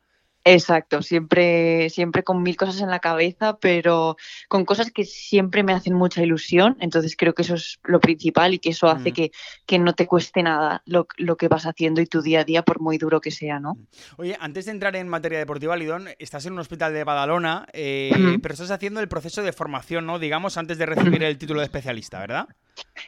Exacto, 0.49 1.01
siempre, 1.01 1.89
siempre 1.89 2.23
con 2.23 2.41
mil 2.41 2.55
cosas 2.55 2.79
en 2.79 2.89
la 2.89 2.99
cabeza, 2.99 3.57
pero 3.57 4.15
con 4.47 4.63
cosas 4.63 4.91
que 4.91 5.03
siempre 5.03 5.62
me 5.62 5.73
hacen 5.73 5.93
mucha 5.93 6.23
ilusión. 6.23 6.77
Entonces 6.79 7.17
creo 7.17 7.33
que 7.33 7.41
eso 7.41 7.55
es 7.55 7.79
lo 7.83 7.99
principal 7.99 8.53
y 8.53 8.60
que 8.60 8.69
eso 8.69 8.88
hace 8.88 9.12
mm. 9.12 9.13
que, 9.13 9.31
que, 9.65 9.77
no 9.77 9.93
te 9.93 10.07
cueste 10.07 10.41
nada 10.43 10.83
lo, 10.86 11.05
lo, 11.17 11.36
que 11.36 11.49
vas 11.49 11.65
haciendo 11.65 11.99
y 11.99 12.05
tu 12.05 12.21
día 12.21 12.41
a 12.41 12.43
día, 12.45 12.62
por 12.62 12.79
muy 12.79 12.97
duro 12.97 13.19
que 13.19 13.29
sea, 13.29 13.60
¿no? 13.60 13.73
Mm. 13.73 13.88
Oye, 14.15 14.38
antes 14.39 14.65
de 14.65 14.71
entrar 14.71 14.95
en 14.95 15.10
materia 15.10 15.38
deportiva, 15.38 15.75
Lidón, 15.75 16.07
estás 16.17 16.45
en 16.45 16.53
un 16.53 16.60
hospital 16.60 16.93
de 16.93 17.03
Badalona, 17.03 17.67
eh, 17.73 18.39
pero 18.41 18.53
estás 18.53 18.71
haciendo 18.71 19.01
el 19.01 19.10
proceso 19.10 19.43
de 19.43 19.51
formación, 19.51 20.05
¿no? 20.05 20.17
Digamos, 20.17 20.55
antes 20.55 20.77
de 20.77 20.86
recibir 20.86 21.23
el 21.23 21.38
título 21.38 21.60
de 21.60 21.65
especialista, 21.65 22.21
¿verdad? 22.21 22.47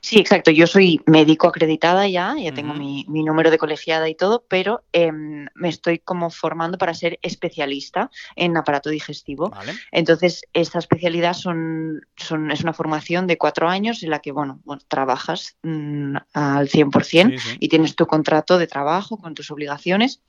Sí, 0.01 0.19
exacto. 0.19 0.51
Yo 0.51 0.67
soy 0.67 1.01
médico 1.05 1.47
acreditada 1.47 2.07
ya, 2.07 2.35
ya 2.37 2.53
tengo 2.53 2.73
mi, 2.73 3.05
número 3.07 3.51
de 3.51 3.57
colegiada 3.57 4.07
y 4.09 4.15
todo, 4.15 4.45
pero 4.47 4.83
em, 4.93 5.47
me 5.55 5.69
estoy 5.69 5.99
como 5.99 6.29
formando 6.29 6.77
para 6.77 6.93
ser 6.93 7.19
especialista 7.21 8.09
en 8.35 8.55
aparato 8.57 8.89
digestivo. 8.89 9.51
Entonces, 9.91 10.43
esta 10.53 10.79
especialidad 10.79 11.33
son, 11.33 12.01
son, 12.15 12.51
es 12.51 12.61
una 12.61 12.73
formación 12.73 13.27
de 13.27 13.37
cuatro 13.37 13.67
años 13.67 14.03
en 14.03 14.11
la 14.11 14.19
que, 14.19 14.31
bueno, 14.31 14.61
trabajas 14.87 15.57
mm, 15.63 16.15
al 16.33 16.69
100% 16.69 17.57
y 17.59 17.69
tienes 17.69 17.95
tu 17.95 18.07
contrato 18.07 18.57
de 18.57 18.67
trabajo 18.67 19.17
con 19.17 19.33
tus 19.33 19.51
obligaciones. 19.51 20.21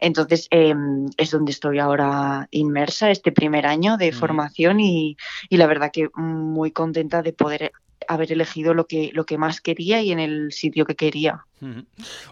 Entonces, 0.00 0.48
em, 0.50 1.06
es 1.16 1.30
donde 1.30 1.52
estoy 1.52 1.78
ahora 1.78 2.48
inmersa 2.50 3.10
este 3.10 3.32
primer 3.32 3.66
año 3.66 3.96
de 3.96 4.12
formación 4.12 4.80
y, 4.80 5.16
y 5.48 5.56
la 5.56 5.66
verdad 5.66 5.90
que 5.92 6.08
muy 6.14 6.70
contenta 6.70 7.22
de 7.22 7.32
poder 7.32 7.72
haber 8.06 8.32
elegido 8.32 8.74
lo 8.74 8.86
que, 8.86 9.10
lo 9.12 9.24
que 9.24 9.38
más 9.38 9.60
quería 9.60 10.00
y 10.02 10.12
en 10.12 10.20
el 10.20 10.52
sitio 10.52 10.84
que 10.86 10.94
quería. 10.94 11.44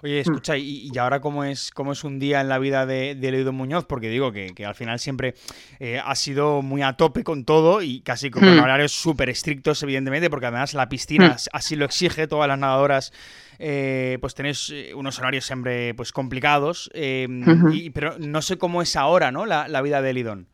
Oye, 0.02 0.18
mm. 0.18 0.20
escucha, 0.20 0.56
¿y, 0.56 0.90
ahora 0.98 1.20
cómo 1.20 1.44
es, 1.44 1.70
cómo 1.72 1.92
es 1.92 2.04
un 2.04 2.18
día 2.18 2.40
en 2.40 2.48
la 2.48 2.58
vida 2.58 2.86
de, 2.86 3.14
de 3.14 3.50
Muñoz? 3.50 3.84
Porque 3.84 4.08
digo 4.08 4.32
que, 4.32 4.54
al 4.64 4.74
final 4.74 5.00
siempre 5.00 5.34
eh, 5.80 6.00
ha 6.02 6.14
sido 6.14 6.62
muy 6.62 6.82
a 6.82 6.92
tope 6.94 7.24
con 7.24 7.44
todo 7.44 7.82
y 7.82 8.00
casi 8.00 8.30
con 8.30 8.44
mm. 8.44 8.60
horarios 8.60 8.92
súper 8.92 9.28
estrictos, 9.28 9.82
evidentemente, 9.82 10.30
porque 10.30 10.46
además 10.46 10.74
la 10.74 10.88
piscina 10.88 11.30
mm. 11.30 11.48
así 11.52 11.76
lo 11.76 11.84
exige, 11.84 12.28
todas 12.28 12.48
las 12.48 12.58
nadadoras. 12.58 13.12
Eh, 13.58 14.18
pues 14.20 14.34
tenéis 14.34 14.70
eh, 14.70 14.92
unos 14.94 15.18
horarios 15.18 15.46
siempre 15.46 15.94
pues 15.94 16.12
complicados, 16.12 16.90
pero 16.92 18.18
no 18.18 18.42
sé 18.42 18.58
cómo 18.58 18.82
es 18.82 18.96
ahora, 18.96 19.32
¿no? 19.32 19.46
La, 19.46 19.82
vida 19.82 20.02
de 20.02 20.12
Lidón. 20.12 20.48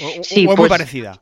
O, 0.00 0.22
sí, 0.22 0.46
muy 0.46 0.56
pues 0.56 0.68
parecida. 0.68 1.20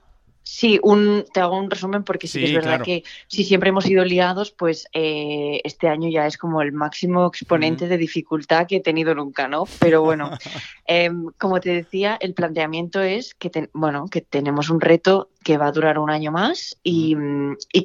Sí, 0.50 0.80
un, 0.82 1.26
te 1.30 1.40
hago 1.40 1.58
un 1.58 1.70
resumen 1.70 2.04
porque 2.04 2.26
sí, 2.26 2.40
que 2.40 2.46
es 2.46 2.54
verdad 2.54 2.80
que 2.80 3.04
si 3.26 3.44
siempre 3.44 3.68
hemos 3.68 3.84
ido 3.86 4.02
liados, 4.02 4.50
pues 4.50 4.88
eh, 4.94 5.60
este 5.62 5.88
año 5.88 6.08
ya 6.08 6.26
es 6.26 6.38
como 6.38 6.62
el 6.62 6.72
máximo 6.72 7.26
exponente 7.26 7.86
de 7.86 7.98
dificultad 7.98 8.66
que 8.66 8.76
he 8.76 8.80
tenido 8.80 9.14
nunca, 9.14 9.46
¿no? 9.46 9.64
Pero 9.78 10.00
bueno, 10.00 10.30
em, 10.86 11.26
como 11.36 11.60
te 11.60 11.74
decía, 11.74 12.16
el 12.18 12.32
planteamiento 12.32 13.02
es 13.02 13.34
que, 13.34 13.68
bueno, 13.74 14.06
que 14.10 14.22
tenemos 14.22 14.70
un 14.70 14.80
reto 14.80 15.28
que 15.48 15.56
va 15.56 15.68
a 15.68 15.72
durar 15.72 15.98
un 15.98 16.10
año 16.10 16.30
más 16.30 16.76
y, 16.82 17.16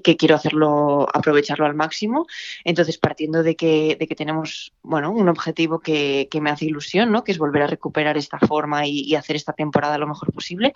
que 0.03 0.17
quiero 0.17 0.35
hacerlo, 0.35 1.07
aprovecharlo 1.13 1.65
al 1.65 1.75
máximo. 1.75 2.27
Entonces, 2.65 2.97
partiendo 2.97 3.41
de 3.41 3.55
que, 3.55 3.95
de 3.97 4.05
que 4.05 4.15
tenemos 4.15 4.73
bueno, 4.81 5.11
un 5.11 5.29
objetivo 5.29 5.79
que, 5.79 6.27
me 6.41 6.49
hace 6.49 6.65
ilusión, 6.65 7.09
¿no? 7.09 7.23
que 7.23 7.31
es 7.31 7.37
volver 7.37 7.61
a 7.61 7.67
recuperar 7.67 8.17
esta 8.17 8.37
forma 8.37 8.85
y, 8.85 9.15
hacer 9.15 9.37
esta 9.37 9.53
temporada 9.53 9.97
lo 9.97 10.07
mejor 10.07 10.33
posible. 10.33 10.73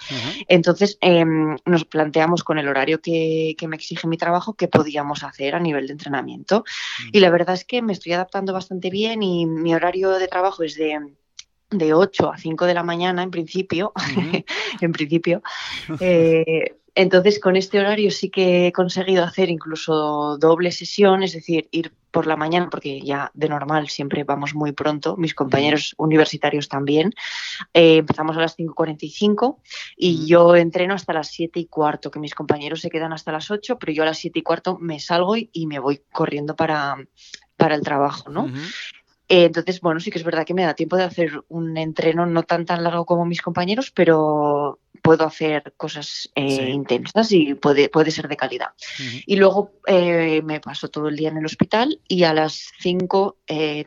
Entonces, 0.47 0.97
em, 1.01 1.57
nos 1.65 1.83
planteamos 1.83 2.45
con 2.45 2.57
el 2.57 2.69
horario 2.69 3.01
que, 3.01 3.57
me 3.67 3.75
exige 3.75 4.07
mi 4.07 4.15
trabajo 4.15 4.53
qué 4.53 4.69
podíamos 4.69 5.25
hacer 5.25 5.55
a 5.55 5.59
nivel 5.59 5.87
de 5.87 5.91
entrenamiento. 5.91 6.63
Y 7.11 7.19
la 7.19 7.29
verdad 7.29 7.55
es 7.55 7.65
que 7.65 7.81
me 7.81 7.91
estoy 7.91 8.13
adaptando 8.13 8.53
bastante 8.53 8.89
bien 8.89 9.23
y 9.23 9.45
mi 9.45 9.75
horario 9.75 10.11
de 10.11 10.29
trabajo 10.29 10.63
es 10.63 10.75
de 10.75 11.17
de 11.69 11.93
8 11.93 12.31
a 12.31 12.37
5 12.37 12.65
de 12.65 12.73
la 12.73 12.83
mañana 12.83 13.23
en 13.23 13.31
principio, 13.31 13.91
en 14.81 14.91
principio. 14.91 15.41
Eh, 15.99 16.75
entonces 16.95 17.39
con 17.39 17.55
este 17.55 17.79
horario 17.79 18.09
sí 18.09 18.29
que 18.29 18.67
he 18.67 18.71
conseguido 18.71 19.23
hacer 19.23 19.49
incluso 19.49 20.37
doble 20.39 20.71
sesión, 20.71 21.21
es 21.21 21.33
decir, 21.33 21.67
ir 21.71 21.93
por 22.09 22.25
la 22.25 22.35
mañana, 22.35 22.69
porque 22.71 22.99
ya 23.01 23.29
de 23.35 23.49
normal 23.49 23.89
siempre 23.89 24.23
vamos 24.23 24.55
muy 24.55 24.71
pronto, 24.71 25.15
mis 25.17 25.35
compañeros 25.35 25.93
universitarios 25.99 26.67
también. 26.67 27.13
Eh, 27.75 27.97
empezamos 27.97 28.35
a 28.37 28.39
las 28.39 28.57
5.45 28.57 29.57
y 29.95 30.25
yo 30.25 30.55
entreno 30.55 30.95
hasta 30.95 31.13
las 31.13 31.27
7 31.27 31.59
y 31.59 31.65
cuarto, 31.67 32.09
que 32.09 32.19
mis 32.19 32.33
compañeros 32.33 32.81
se 32.81 32.89
quedan 32.89 33.13
hasta 33.13 33.31
las 33.31 33.51
8, 33.51 33.77
pero 33.77 33.91
yo 33.91 34.01
a 34.01 34.07
las 34.07 34.17
7 34.17 34.39
y 34.39 34.41
cuarto 34.41 34.79
me 34.79 34.99
salgo 34.99 35.35
y, 35.37 35.67
me 35.67 35.77
voy 35.77 36.01
corriendo 36.11 36.55
para, 36.55 36.95
para 37.57 37.75
el 37.75 37.81
trabajo, 37.81 38.31
¿no? 38.31 38.49
Eh, 39.29 39.45
entonces, 39.45 39.81
bueno, 39.81 39.99
sí 39.99 40.09
que 40.09 40.19
es 40.19 40.23
verdad 40.23 40.45
que 40.45 40.53
me 40.53 40.63
da 40.63 40.73
tiempo 40.73 40.95
de 40.95 41.03
hacer 41.03 41.43
un 41.49 41.77
entreno 41.77 42.25
no 42.25 42.43
tan 42.43 42.65
tan 42.65 42.83
largo 42.83 43.05
como 43.05 43.25
mis 43.25 43.41
compañeros, 43.41 43.91
pero 43.91 44.79
puedo 45.01 45.25
hacer 45.25 45.73
cosas 45.77 46.29
eh, 46.35 46.69
intensas 46.69 47.31
y 47.31 47.53
puede, 47.53 47.87
puede 47.87 48.11
ser 48.11 48.27
de 48.27 48.35
calidad. 48.35 48.69
Y 49.25 49.35
luego 49.35 49.71
eh, 49.85 50.41
me 50.43 50.59
paso 50.59 50.89
todo 50.89 51.07
el 51.07 51.15
día 51.15 51.29
en 51.29 51.37
el 51.37 51.45
hospital 51.45 52.01
y 52.07 52.23
a 52.23 52.33
las 52.33 52.71
5 52.79 53.37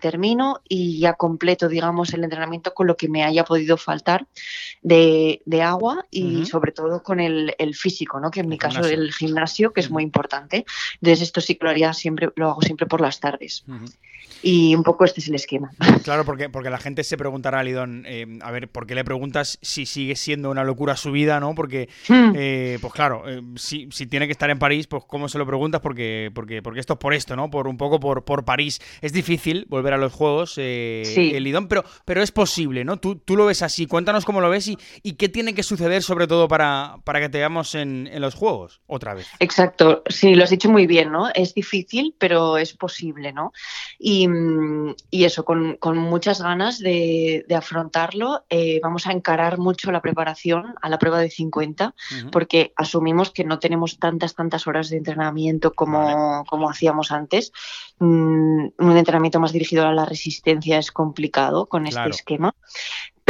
termino 0.01 0.61
y 0.69 0.99
ya 0.99 1.15
completo, 1.15 1.69
digamos, 1.69 2.15
el 2.15 2.25
entrenamiento 2.25 2.73
con 2.73 2.87
lo 2.87 2.97
que 2.97 3.09
me 3.09 3.25
haya 3.25 3.45
podido 3.45 3.77
faltar 3.77 4.27
de, 4.83 5.41
agua 5.63 6.07
y 6.11 6.47
sobre 6.47 6.73
todo 6.73 7.03
con 7.03 7.21
el, 7.21 7.55
físico, 7.75 8.21
¿no? 8.21 8.31
que 8.31 8.41
en 8.41 8.49
mi 8.49 8.57
caso 8.57 8.85
el 8.87 9.13
gimnasio, 9.13 9.73
que 9.73 9.81
es 9.81 9.91
muy 9.91 10.03
importante. 10.03 10.65
Entonces 10.95 11.23
esto 11.23 11.41
sí 11.41 11.57
que 11.57 11.65
lo 11.65 11.71
haría 11.71 11.93
siempre, 11.93 12.31
lo 12.37 12.51
hago 12.51 12.63
siempre 12.63 12.87
por 12.87 13.01
las 13.01 13.21
tardes. 13.21 13.65
Y 14.43 14.75
un 14.75 14.83
poco 14.83 15.05
este 15.05 15.21
es 15.21 15.29
el 15.29 15.35
esquema. 15.35 15.71
Claro, 16.03 16.25
porque, 16.25 16.49
porque 16.49 16.71
la 16.71 16.79
gente 16.79 17.05
se 17.05 17.17
preguntará, 17.17 17.63
Lidón, 17.63 18.05
eh, 18.07 18.27
a 18.41 18.51
ver, 18.51 18.71
¿por 18.71 18.87
qué 18.87 18.95
le 18.95 19.05
preguntas 19.05 19.59
si 19.61 19.85
sigue 19.85 20.17
siendo 20.17 20.51
una 20.51 20.65
locura 20.65 20.97
su 20.97 21.13
vida, 21.13 21.39
no? 21.39 21.55
Porque, 21.55 21.89
hmm. 22.09 22.33
eh, 22.35 22.79
pues 22.81 22.93
claro, 22.93 23.29
eh, 23.29 23.43
si, 23.57 23.89
si, 23.93 24.07
tiene 24.07 24.27
que 24.27 24.33
estar 24.33 24.49
en 24.49 24.59
París, 24.59 24.87
pues 24.87 25.05
¿cómo 25.07 25.29
se 25.29 25.37
lo 25.37 25.47
preguntas? 25.47 25.81
Porque, 25.83 26.31
porque, 26.35 26.63
porque 26.63 26.81
esto 26.81 26.95
es 26.95 26.99
por 26.99 27.13
esto, 27.13 27.37
¿no? 27.37 27.51
Por 27.51 27.69
un 27.69 27.77
poco 27.77 28.01
por, 28.01 28.25
por 28.25 28.45
París. 28.45 28.81
Es 29.03 29.13
difícil 29.13 29.67
volver 29.69 29.93
a 29.93 29.99
los 29.99 30.13
juegos, 30.13 30.55
sí. 30.55 31.39
Lidón, 31.39 31.69
pero, 31.69 31.85
pero 32.05 32.23
es 32.23 32.33
posible, 32.33 32.85
¿no? 32.85 32.99
Tú, 32.99 33.17
tú 33.17 33.37
lo 33.37 33.47
ves 33.47 33.63
así. 33.63 33.87
Cuéntanos 33.87 34.25
cómo 34.25 34.41
lo 34.41 34.49
ves 34.49 34.69
y, 34.69 34.79
y 35.03 35.13
qué 35.13 35.29
tiene 35.29 35.55
que 35.55 35.63
suceder, 35.63 36.03
sobre 36.03 36.27
todo, 36.27 36.49
para, 36.49 36.97
para 37.05 37.21
que 37.21 37.29
te 37.29 37.39
veamos 37.39 37.75
en, 37.75 38.09
en 38.11 38.23
los 38.23 38.35
juegos 38.35 38.81
otra 38.87 39.15
vez. 39.15 39.27
Exacto, 39.39 40.03
sí, 40.09 40.35
lo 40.35 40.45
has 40.45 40.51
dicho 40.51 40.71
muy 40.71 40.87
bien, 40.87 41.13
¿no? 41.13 41.29
Es 41.35 41.55
difícil, 41.55 42.15
pero 42.19 42.57
es 42.57 42.73
posible, 42.73 43.33
¿no? 43.33 43.53
Y 43.99 44.30
y, 45.11 45.25
eso, 45.25 45.45
con, 45.45 45.79
muchas 45.99 46.43
ganas 46.43 46.79
de, 46.79 47.45
afrontarlo, 47.55 48.45
eh, 48.49 48.81
vamos 48.83 49.07
a 49.07 49.13
encarar 49.13 49.59
mucho 49.59 49.91
la 49.93 50.01
preparación 50.01 50.75
a 50.81 50.89
la 50.89 50.99
prueba 50.99 51.19
de 51.19 51.31
50, 51.31 51.95
porque 52.33 52.73
asumimos 52.77 53.31
que 53.31 53.45
no 53.45 53.59
tenemos 53.59 53.99
tantas, 53.99 54.35
tantas 54.35 54.67
horas 54.67 54.91
de 54.91 54.97
entrenamiento 54.97 55.73
como, 55.73 56.45
como 56.47 56.71
hacíamos 56.71 57.13
antes. 57.13 57.53
Mm, 57.99 58.69
un 58.79 58.97
entrenamiento 58.97 59.41
más 59.41 59.53
dirigido 59.53 59.87
a 59.87 59.93
la 59.93 60.05
resistencia 60.05 60.79
es 60.79 60.91
complicado 60.91 61.67
con 61.67 61.87
este 61.87 62.09
esquema 62.09 62.55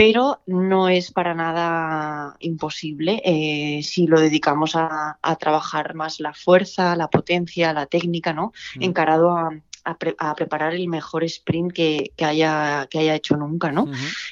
pero 0.00 0.40
no 0.46 0.88
es 0.88 1.12
para 1.12 1.34
nada 1.34 2.34
imposible 2.40 3.20
eh, 3.22 3.82
si 3.82 4.06
lo 4.06 4.18
dedicamos 4.18 4.74
a, 4.74 5.18
trabajar 5.38 5.94
más 5.94 6.20
la 6.20 6.32
fuerza, 6.32 6.96
la 6.96 7.08
potencia, 7.08 7.74
la 7.74 7.84
técnica, 7.84 8.32
¿no? 8.32 8.54
Encarado 8.80 9.36
a, 9.36 9.50
a, 9.84 10.34
preparar 10.34 10.74
el 10.74 10.88
mejor 10.88 11.24
sprint 11.24 11.72
que, 11.72 12.12
haya, 12.24 12.86
que 12.90 12.98
haya 12.98 13.14
hecho 13.14 13.36
nunca, 13.36 13.72
¿no? 13.72 13.86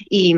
y, 0.09 0.35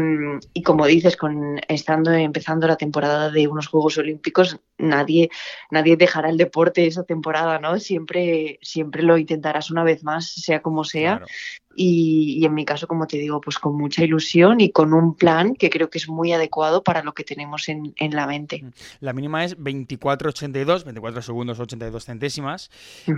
como 0.64 0.87
dices, 0.87 1.16
con 1.16 1.61
estando 1.68 2.12
empezando 2.12 2.66
la 2.66 2.77
temporada 2.77 3.31
de 3.31 3.49
unos 3.49 3.68
Juegos 3.68 3.99
Olímpicos, 3.99 4.59
nadie, 4.79 5.31
nadie 5.70 5.96
dejará 5.96 6.31
el 6.31 6.37
deporte 6.37 6.87
esa 6.87 7.05
temporada, 7.05 7.59
¿no? 7.59 7.79
Siempre, 7.79 8.59
siempre 8.62 9.03
lo 9.03 9.18
intentarás 9.18 9.70
una 9.70 9.85
vez 9.85 10.05
más, 10.05 10.31
sea 10.33 10.62
como 10.62 10.85
sea. 10.85 11.23
Y, 11.83 12.45
en 12.45 12.53
mi 12.53 12.66
caso, 12.66 12.87
como 12.87 13.07
te 13.07 13.16
digo, 13.16 13.40
pues 13.40 13.59
con 13.59 13.75
mucha 13.75 14.05
ilusión 14.05 14.61
y 14.61 14.71
con 14.71 14.93
un 14.93 15.14
plan 15.14 15.55
que 15.55 15.71
creo 15.71 15.88
que 15.88 15.97
es 15.97 16.11
muy 16.11 16.31
adecuado 16.31 16.85
para 16.85 17.03
lo 17.03 17.14
que 17.14 17.25
tenemos 17.25 17.71
en, 17.71 17.95
la 18.11 18.27
mente. 18.27 18.62
Mm. 18.62 18.71
La 19.01 19.14
mínima 19.14 19.47
es 19.47 19.57
24.82, 19.57 20.85
24 20.85 21.23
segundos 21.23 21.59
82 21.59 22.05
centésimas. 22.05 22.71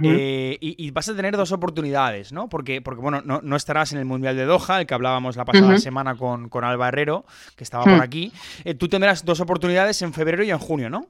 Eh, 0.04 0.58
y, 0.60 0.90
vas 0.92 1.08
a 1.08 1.16
tener 1.16 1.36
dos 1.36 1.50
oportunidades, 1.50 2.32
¿no? 2.32 2.48
Porque, 2.48 2.80
porque 2.80 3.02
bueno, 3.02 3.20
no, 3.20 3.56
estarás 3.56 3.92
en 3.94 3.98
el 3.98 4.04
Mundial 4.04 4.36
de 4.36 4.44
Doha, 4.44 4.80
el 4.80 4.86
que 4.86 4.94
hablábamos 4.94 5.34
la 5.34 5.44
pasada 5.44 5.78
semana 5.78 6.14
con, 6.14 6.48
con 6.48 6.62
Alba 6.62 6.86
Herrero, 6.86 7.24
que 7.56 7.64
estaba 7.64 7.82
por 7.82 8.00
aquí. 8.00 8.32
Eh, 8.64 8.74
tú 8.74 8.86
tendrás 8.86 9.24
dos 9.24 9.40
oportunidades 9.40 10.00
en 10.02 10.12
febrero 10.12 10.44
y 10.44 10.50
en 10.50 10.58
junio, 10.58 10.88
¿no? 10.88 11.08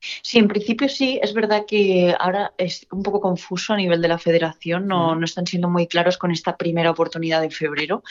Sí, 0.00 0.38
en 0.38 0.48
principio 0.48 0.88
sí. 0.88 1.20
Es 1.22 1.34
verdad 1.34 1.64
que 1.66 2.14
ahora 2.18 2.52
es 2.56 2.86
un 2.90 3.02
poco 3.02 3.20
confuso 3.20 3.74
a 3.74 3.76
nivel 3.76 4.00
de 4.00 4.08
la 4.08 4.18
federación. 4.18 4.86
No, 4.86 5.14
no 5.14 5.24
están 5.24 5.46
siendo 5.46 5.68
muy 5.68 5.86
claros 5.86 6.16
con 6.16 6.30
esta 6.30 6.56
primera 6.56 6.90
oportunidad 6.90 7.42
de 7.42 7.50
febrero. 7.50 8.02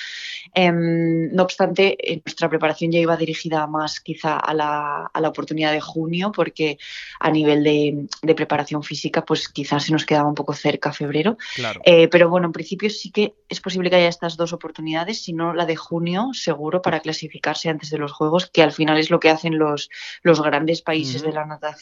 Em, 0.54 1.34
no 1.34 1.44
obstante, 1.44 1.98
nuestra 2.26 2.50
preparación 2.50 2.92
ya 2.92 3.00
iba 3.00 3.18
dirigida 3.18 3.66
más 3.68 4.00
quizá 4.00 4.38
a 4.38 4.54
la, 4.54 5.10
a 5.12 5.22
la 5.22 5.30
oportunidad 5.30 5.72
de 5.72 5.82
junio, 5.82 6.32
porque 6.32 6.78
a 7.20 7.32
nivel 7.32 7.64
de, 7.64 8.08
de, 8.22 8.36
preparación 8.36 8.84
física, 8.84 9.26
pues 9.26 9.50
quizás 9.50 9.86
se 9.86 9.92
nos 9.92 10.06
quedaba 10.06 10.30
un 10.30 10.36
poco 10.36 10.54
cerca 10.54 10.94
febrero. 10.94 11.38
Claro. 11.56 11.82
Eh, 11.86 12.08
pero 12.08 12.30
bueno, 12.30 12.48
en 12.48 12.54
principio 12.54 12.90
sí 12.90 13.12
que 13.12 13.34
es 13.48 13.62
posible 13.62 13.90
que 13.90 13.96
haya 13.96 14.08
estas 14.08 14.38
dos 14.38 14.54
oportunidades, 14.54 15.24
si 15.24 15.34
no 15.34 15.54
la 15.54 15.66
de 15.66 15.76
junio, 15.76 16.30
seguro, 16.34 16.82
para 16.82 17.00
clasificarse 17.00 17.70
antes 17.70 17.90
de 17.90 17.98
los 17.98 18.12
Juegos, 18.12 18.48
que 18.48 18.62
al 18.62 18.72
final 18.72 19.00
es 19.00 19.10
lo 19.10 19.20
que 19.20 19.30
hacen 19.30 19.58
los, 19.58 19.90
los 20.22 20.42
grandes 20.42 20.82
países 20.82 21.22
de 21.22 21.32
la 21.32 21.46
natación 21.46 21.79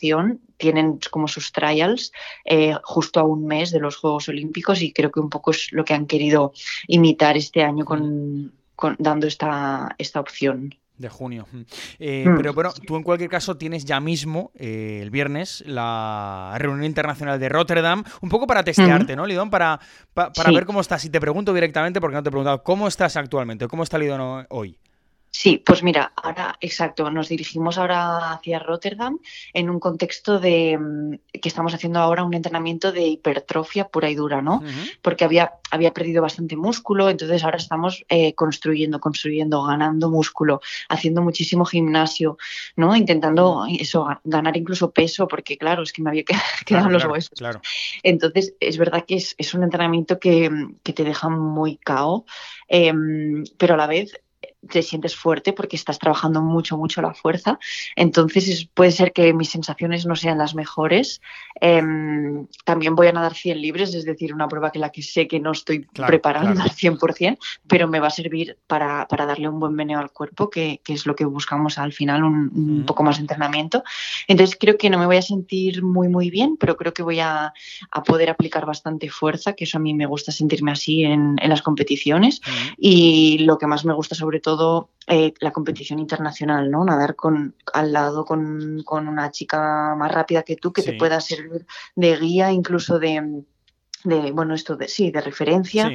tienen 0.58 1.00
como 1.12 1.28
sus 1.28 1.52
trials 1.52 2.12
eh, 2.46 2.76
justo 2.84 3.20
a 3.20 3.24
un 3.24 3.46
mes 3.46 3.72
de 3.72 3.80
los 3.80 3.96
Juegos 3.96 4.30
Olímpicos 4.30 4.82
y 4.82 4.92
creo 4.92 5.12
que 5.12 5.20
un 5.20 5.30
poco 5.30 5.52
es 5.52 5.72
lo 5.72 5.86
que 5.86 5.94
han 5.94 6.08
querido 6.08 6.54
imitar 6.88 7.38
este 7.38 7.64
año 7.64 7.86
con, 7.86 8.54
dando 8.98 9.28
esta, 9.28 9.96
esta 9.98 10.20
opción. 10.20 10.76
De 10.98 11.10
junio. 11.10 11.46
Eh, 12.00 12.26
mm. 12.28 12.38
Pero 12.38 12.54
bueno, 12.56 12.74
tú 12.88 12.96
en 12.96 13.04
cualquier 13.04 13.30
caso 13.30 13.56
tienes 13.56 13.86
ya 13.86 14.00
mismo, 14.00 14.52
eh, 14.56 15.00
el 15.04 15.12
viernes, 15.12 15.64
la 15.68 16.56
reunión 16.58 16.86
internacional 16.86 17.40
de 17.40 17.50
Rotterdam, 17.50 18.04
un 18.22 18.30
poco 18.30 18.48
para 18.48 18.64
testearte, 18.64 19.16
¿no, 19.16 19.28
Lidón? 19.28 19.52
Para, 19.52 19.80
para 20.16 20.52
ver 20.52 20.66
cómo 20.66 20.82
estás. 20.82 21.06
Y 21.06 21.12
te 21.12 21.20
pregunto 21.20 21.54
directamente, 21.54 22.02
porque 22.02 22.16
no 22.16 22.24
te 22.24 22.30
he 22.30 22.32
preguntado, 22.32 22.64
¿cómo 22.64 22.88
estás 22.88 23.16
actualmente? 23.16 23.68
¿Cómo 23.68 23.84
está 23.84 24.00
Lidón 24.00 24.48
hoy? 24.50 24.80
Sí, 25.39 25.62
pues 25.63 25.84
mira, 25.84 26.13
ahora, 26.15 26.58
exacto, 26.62 27.12
nos 27.12 27.30
dirigimos 27.30 27.78
ahora 27.78 28.32
hacia 28.32 28.58
Rotterdam 28.58 29.19
en 29.54 29.69
un 29.69 29.80
contexto 29.80 30.39
de 30.39 30.80
mm, 30.80 31.39
que 31.39 31.47
estamos 31.47 31.76
haciendo 31.76 32.00
ahora 32.00 32.23
un 32.23 32.34
entrenamiento 32.34 32.91
de 32.91 33.06
hipertrofia 33.06 33.88
pura 33.88 34.10
y 34.10 34.15
dura, 34.15 34.41
¿no? 34.41 34.63
Porque 35.04 35.26
había, 35.26 35.54
había 35.69 35.93
perdido 35.93 36.23
bastante 36.23 36.56
músculo, 36.56 37.08
entonces 37.08 37.43
ahora 37.43 37.58
estamos 37.58 38.04
eh, 38.10 38.34
construyendo, 38.34 39.00
construyendo, 39.00 39.62
ganando 39.62 40.10
músculo, 40.10 40.60
haciendo 40.89 41.21
muchísimo 41.21 41.65
gimnasio, 41.65 42.39
¿no? 42.76 42.95
Intentando 42.95 43.67
eso, 43.80 44.08
ganar 44.23 44.58
incluso 44.58 44.89
peso, 44.89 45.28
porque 45.28 45.56
claro, 45.56 45.84
es 45.84 45.93
que 45.93 46.02
me 46.02 46.10
había 46.10 46.23
quedado 46.65 46.89
los 46.89 47.06
huesos. 47.06 47.38
Claro. 47.38 47.62
Entonces, 48.02 48.56
es 48.60 48.80
verdad 48.80 49.06
que 49.08 49.17
es, 49.17 49.36
es 49.38 49.54
un 49.54 49.62
entrenamiento 49.62 50.19
que, 50.19 50.50
que, 50.82 50.93
te 50.93 51.04
deja 51.04 51.30
muy 51.30 51.78
cao, 51.78 52.26
eh, 52.69 52.91
pero 53.60 53.76
a 53.76 53.78
la 53.78 53.86
vez 53.86 54.19
te 54.67 54.84
sientes 54.84 55.15
fuerte 55.15 55.53
porque 55.53 55.75
estás 55.75 55.99
trabajando 55.99 56.41
mucho, 56.41 56.77
mucho 56.77 57.01
la 57.01 57.13
fuerza. 57.13 57.60
Entonces 57.95 58.67
puede 58.73 58.91
ser 58.91 59.13
que 59.13 59.34
mis 59.34 59.49
sensaciones 59.49 60.06
no 60.06 60.15
sean 60.15 60.38
las 60.38 60.56
mejores. 60.56 61.21
Em, 61.60 62.47
también 62.65 62.95
voy 62.95 63.08
a 63.08 63.12
nadar 63.12 63.34
100 63.34 63.62
libres, 63.62 63.93
es 63.93 64.06
decir, 64.06 64.34
una 64.34 64.47
prueba 64.47 64.71
que 64.71 64.80
la 64.80 64.91
que 64.91 65.01
sé 65.01 65.27
que 65.27 65.39
no 65.39 65.51
estoy 65.51 65.88
preparando 65.93 66.62
al 66.62 66.71
100%, 66.71 67.38
pero 67.67 67.88
me 67.88 67.99
va 67.99 68.08
a 68.08 68.12
servir 68.12 68.58
para, 68.67 69.08
darle 69.10 69.49
un 69.49 69.60
buen 69.60 69.73
meneo 69.73 69.99
al 69.99 70.12
cuerpo, 70.12 70.49
que, 70.49 70.82
es 70.88 71.06
lo 71.06 71.15
que 71.15 71.25
buscamos 71.25 71.77
al 71.77 71.93
final, 71.93 72.23
un, 72.23 72.84
poco 72.86 73.03
más 73.03 73.17
de 73.17 73.21
entrenamiento. 73.21 73.84
Entonces 74.27 74.58
creo 74.60 74.77
que 74.77 74.89
no 74.89 74.97
me 74.97 75.06
voy 75.06 75.17
a 75.17 75.21
sentir 75.21 75.84
muy, 75.84 76.08
muy 76.08 76.30
bien, 76.30 76.58
pero 76.58 76.77
creo 76.77 76.93
que 76.93 77.03
voy 77.03 77.19
a, 77.19 77.53
poder 78.06 78.30
aplicar 78.30 78.65
bastante 78.65 79.10
fuerza, 79.10 79.53
que 79.53 79.65
eso 79.65 79.77
a 79.77 79.82
mí 79.82 79.93
me 79.93 80.06
gusta 80.06 80.32
sentirme 80.32 80.71
así 80.71 81.03
en, 81.03 81.36
las 81.47 81.62
competiciones. 81.62 82.41
Y 82.77 83.39
lo 83.39 83.58
que 83.58 83.67
más 83.67 83.86
me 83.86 83.93
gusta 83.93 84.15
sobre 84.15 84.39
todo 84.39 84.57
todo 84.58 84.89
eh, 85.08 85.34
la 85.39 85.52
competición 85.52 86.00
internacional, 86.00 86.70
¿no? 86.70 86.84
Nadar 86.84 87.15
con, 87.15 87.56
al 87.74 87.93
lado 87.93 88.26
con, 88.26 88.84
una 88.89 89.32
chica 89.32 89.96
más 89.96 90.12
rápida 90.12 90.43
que 90.43 90.56
tú 90.56 90.74
que 90.74 90.82
te 90.82 90.93
pueda 90.93 91.22
servir 91.22 91.65
de 91.96 92.17
guía, 92.17 92.52
incluso 92.52 93.00
de, 93.00 93.43
bueno, 94.34 94.54
esto 94.54 94.76
de 94.76 94.88
sí, 94.88 95.12
de 95.12 95.22
referencia 95.22 95.91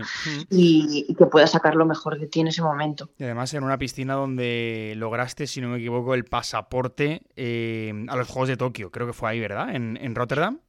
y, 0.48 1.14
que 1.14 1.26
pueda 1.26 1.46
sacar 1.46 1.74
lo 1.74 1.84
mejor 1.84 2.18
de 2.18 2.26
ti 2.26 2.40
en 2.40 2.48
ese 2.48 2.62
momento. 2.62 3.10
Y 3.18 3.24
además 3.24 3.52
en 3.52 3.64
una 3.64 3.76
piscina 3.76 4.14
donde 4.14 4.94
lograste, 4.96 5.46
si 5.46 5.60
no 5.60 5.68
me 5.68 5.78
equivoco, 5.78 6.14
el 6.14 6.24
pasaporte 6.24 7.22
eh, 7.36 7.92
a 8.08 8.16
los 8.16 8.28
Juegos 8.28 8.48
de 8.48 8.56
Tokio, 8.56 8.90
creo 8.90 9.06
que 9.06 9.12
fue 9.12 9.30
ahí, 9.30 9.40
¿verdad? 9.40 9.74
En, 9.74 9.98
en 10.00 10.14
Rotterdam. 10.14 10.60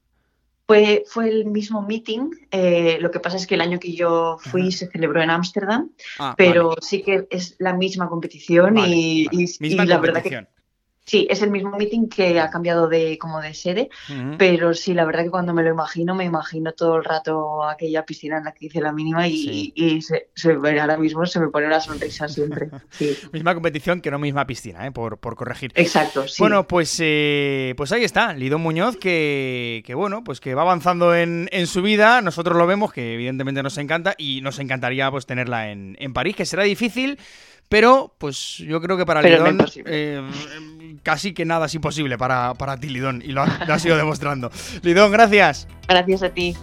Fue, 0.65 1.04
fue 1.06 1.28
el 1.28 1.45
mismo 1.45 1.82
meeting, 1.82 2.32
eh, 2.49 2.97
lo 3.02 3.12
que 3.12 3.19
pasa 3.19 3.36
es 3.36 3.45
que 3.45 3.56
el 3.56 3.62
año 3.62 3.80
que 3.80 3.93
yo 3.93 4.38
fui 4.39 4.71
se 4.71 4.88
celebró 4.88 5.21
en 5.21 5.30
Ámsterdam, 5.30 5.91
ah, 6.19 6.36
pero 6.38 6.76
sí 6.80 7.04
que 7.04 7.28
es 7.30 7.56
la 7.60 7.73
misma 7.73 8.08
competición 8.08 8.78
y, 8.78 9.28
la 9.60 9.97
verdad 9.97 10.23
que 10.23 10.47
Sí, 11.05 11.27
es 11.29 11.41
el 11.41 11.51
mismo 11.51 11.71
meeting 11.77 12.07
que 12.07 12.39
ha 12.39 12.49
cambiado 12.49 12.87
de 12.87 13.17
como 13.17 13.41
de 13.41 13.53
sede, 13.53 13.89
pero 14.37 14.73
sí, 14.73 14.93
la 14.93 15.03
verdad 15.03 15.23
que 15.23 15.31
cuando 15.31 15.53
me 15.53 15.61
lo 15.61 15.69
imagino, 15.69 16.15
me 16.15 16.23
imagino 16.23 16.71
todo 16.71 16.95
el 16.95 17.03
rato 17.03 17.63
aquella 17.65 18.05
piscina 18.05 18.37
en 18.37 18.45
la 18.45 18.53
que 18.53 18.67
hice 18.67 18.79
la 18.79 18.93
mínima 18.93 19.27
y, 19.27 20.01
se, 20.01 20.29
ahora 20.79 20.95
mismo 20.95 21.25
se 21.25 21.41
me 21.41 21.49
pone 21.49 21.67
una 21.67 21.81
sonrisa 21.81 22.29
siempre. 22.29 22.69
misma 23.33 23.53
competición 23.53 23.99
que 23.99 24.11
no 24.11 24.17
misma 24.17 24.47
piscina, 24.47 24.87
¿eh? 24.87 24.91
por, 24.91 25.19
corregir. 25.19 25.73
Exacto, 25.75 26.25
sí. 26.25 26.37
Bueno, 26.39 26.67
pues, 26.67 26.97
eh, 27.01 27.73
pues 27.75 27.91
ahí 27.91 28.05
está, 28.05 28.33
Lidón 28.33 28.61
Muñoz, 28.61 28.95
que, 28.95 29.83
bueno, 29.95 30.23
pues 30.23 30.39
que 30.39 30.55
va 30.55 30.61
avanzando 30.61 31.13
en, 31.13 31.49
su 31.67 31.81
vida, 31.81 32.21
nosotros 32.21 32.57
lo 32.57 32.65
vemos, 32.65 32.93
que 32.93 33.15
evidentemente 33.15 33.61
nos 33.61 33.77
encanta 33.77 34.15
y 34.17 34.39
nos 34.39 34.57
encantaría 34.59 35.11
pues 35.11 35.25
tenerla 35.25 35.69
en, 35.69 35.97
en 35.99 36.13
París, 36.13 36.37
que 36.37 36.45
será 36.45 36.63
difícil. 36.63 37.19
Pero, 37.73 38.13
pues 38.19 38.57
yo 38.59 38.79
creo 38.81 38.97
que 38.97 39.03
para 39.03 39.23
Lidón 39.23 39.57
eh, 39.86 40.21
casi 41.01 41.33
que 41.33 41.43
nada 41.43 41.65
es 41.65 41.73
imposible 41.73 42.19
para, 42.19 42.53
para 42.53 42.77
ti, 42.77 42.88
Lidón, 42.88 43.23
y 43.25 43.31
lo, 43.31 43.41
ha, 43.41 43.65
lo 43.67 43.75
ido 43.77 43.97
demostrando. 43.97 44.51
Lidón, 44.83 45.12
gracias. 45.12 45.67
Gracias 45.88 46.21
a 46.21 46.29
ti. 46.29 46.55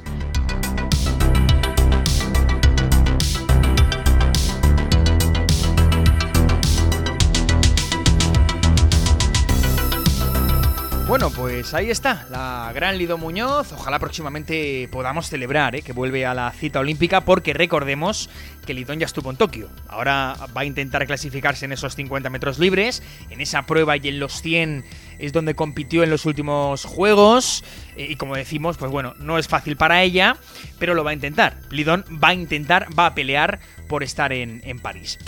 Bueno, 11.11 11.31
pues 11.31 11.75
ahí 11.75 11.91
está, 11.91 12.25
la 12.31 12.71
gran 12.73 12.97
Lido 12.97 13.19
Muñoz. 13.19 13.73
Ojalá 13.73 13.99
próximamente 13.99 14.89
podamos 14.93 15.29
celebrar 15.29 15.75
¿eh? 15.75 15.83
que 15.83 15.93
vuelve 15.93 16.25
a 16.25 16.35
la 16.35 16.53
cita 16.53 16.79
olímpica, 16.79 17.23
porque 17.23 17.53
recordemos 17.53 18.31
que 18.65 18.75
Lidón 18.75 19.01
ya 19.01 19.07
estuvo 19.07 19.29
en 19.29 19.37
Tokio. 19.37 19.69
Ahora 19.89 20.37
va 20.57 20.61
a 20.61 20.65
intentar 20.65 21.05
clasificarse 21.09 21.65
en 21.65 21.73
esos 21.73 21.97
50 21.97 22.31
metros 22.31 22.61
libres. 22.61 23.03
En 23.29 23.41
esa 23.41 23.67
prueba 23.67 23.97
y 23.97 24.07
en 24.07 24.21
los 24.21 24.41
100 24.41 24.85
es 25.19 25.33
donde 25.33 25.57
compitió 25.57 26.05
en 26.05 26.11
los 26.11 26.27
últimos 26.27 26.85
juegos. 26.85 27.65
Eh, 27.97 28.07
y 28.11 28.15
como 28.15 28.37
decimos, 28.37 28.77
pues 28.77 28.93
bueno, 28.93 29.15
no 29.19 29.37
es 29.37 29.49
fácil 29.49 29.77
para 29.77 30.05
ella, 30.05 30.37
pero 30.79 30.95
lo 30.95 31.03
va 31.03 31.11
a 31.11 31.15
intentar. 31.15 31.57
Lidón 31.71 32.05
va 32.23 32.29
a 32.29 32.35
intentar, 32.35 32.87
va 32.97 33.07
a 33.07 33.15
pelear 33.17 33.59
por 33.89 34.05
estar 34.05 34.33
en, 34.33 34.63
en 34.65 34.79
París. 34.79 35.19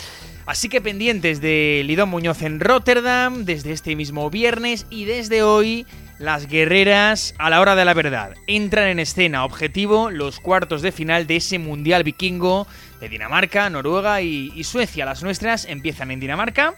Así 0.44 0.68
que 0.68 0.80
pendientes 0.80 1.40
de 1.40 1.82
Lidón 1.84 2.08
Muñoz 2.08 2.42
en 2.42 2.58
Rotterdam 2.58 3.44
desde 3.44 3.72
este 3.72 3.94
mismo 3.94 4.28
viernes 4.28 4.86
y 4.90 5.04
desde 5.04 5.44
hoy 5.44 5.86
las 6.18 6.48
guerreras 6.48 7.34
a 7.38 7.48
la 7.48 7.60
hora 7.60 7.76
de 7.76 7.84
la 7.84 7.94
verdad 7.94 8.34
entran 8.48 8.88
en 8.88 8.98
escena. 8.98 9.44
Objetivo, 9.44 10.10
los 10.10 10.40
cuartos 10.40 10.82
de 10.82 10.90
final 10.90 11.28
de 11.28 11.36
ese 11.36 11.60
Mundial 11.60 12.02
Vikingo 12.02 12.66
de 13.02 13.08
Dinamarca, 13.08 13.68
Noruega 13.68 14.22
y, 14.22 14.62
Suecia. 14.62 15.04
Las 15.04 15.24
nuestras 15.24 15.64
empiezan 15.64 16.12
en 16.12 16.20
Dinamarca, 16.20 16.74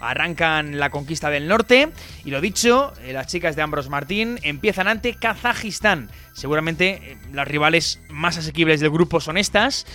arrancan 0.00 0.78
la 0.78 0.88
conquista 0.88 1.28
del 1.28 1.48
norte 1.48 1.90
y 2.24 2.30
lo 2.30 2.40
dicho, 2.40 2.94
eh, 3.02 3.12
las 3.12 3.26
chicas 3.26 3.56
de 3.56 3.62
Ambros 3.62 3.90
Martín 3.90 4.40
empiezan 4.42 4.88
ante 4.88 5.14
Kazajistán. 5.14 6.10
Seguramente 6.32 6.88
eh, 7.02 7.16
las 7.32 7.46
rivales 7.46 8.00
más 8.08 8.38
asequibles 8.38 8.80
del 8.80 8.90
grupo 8.90 9.20
son 9.20 9.36
estas 9.36 9.86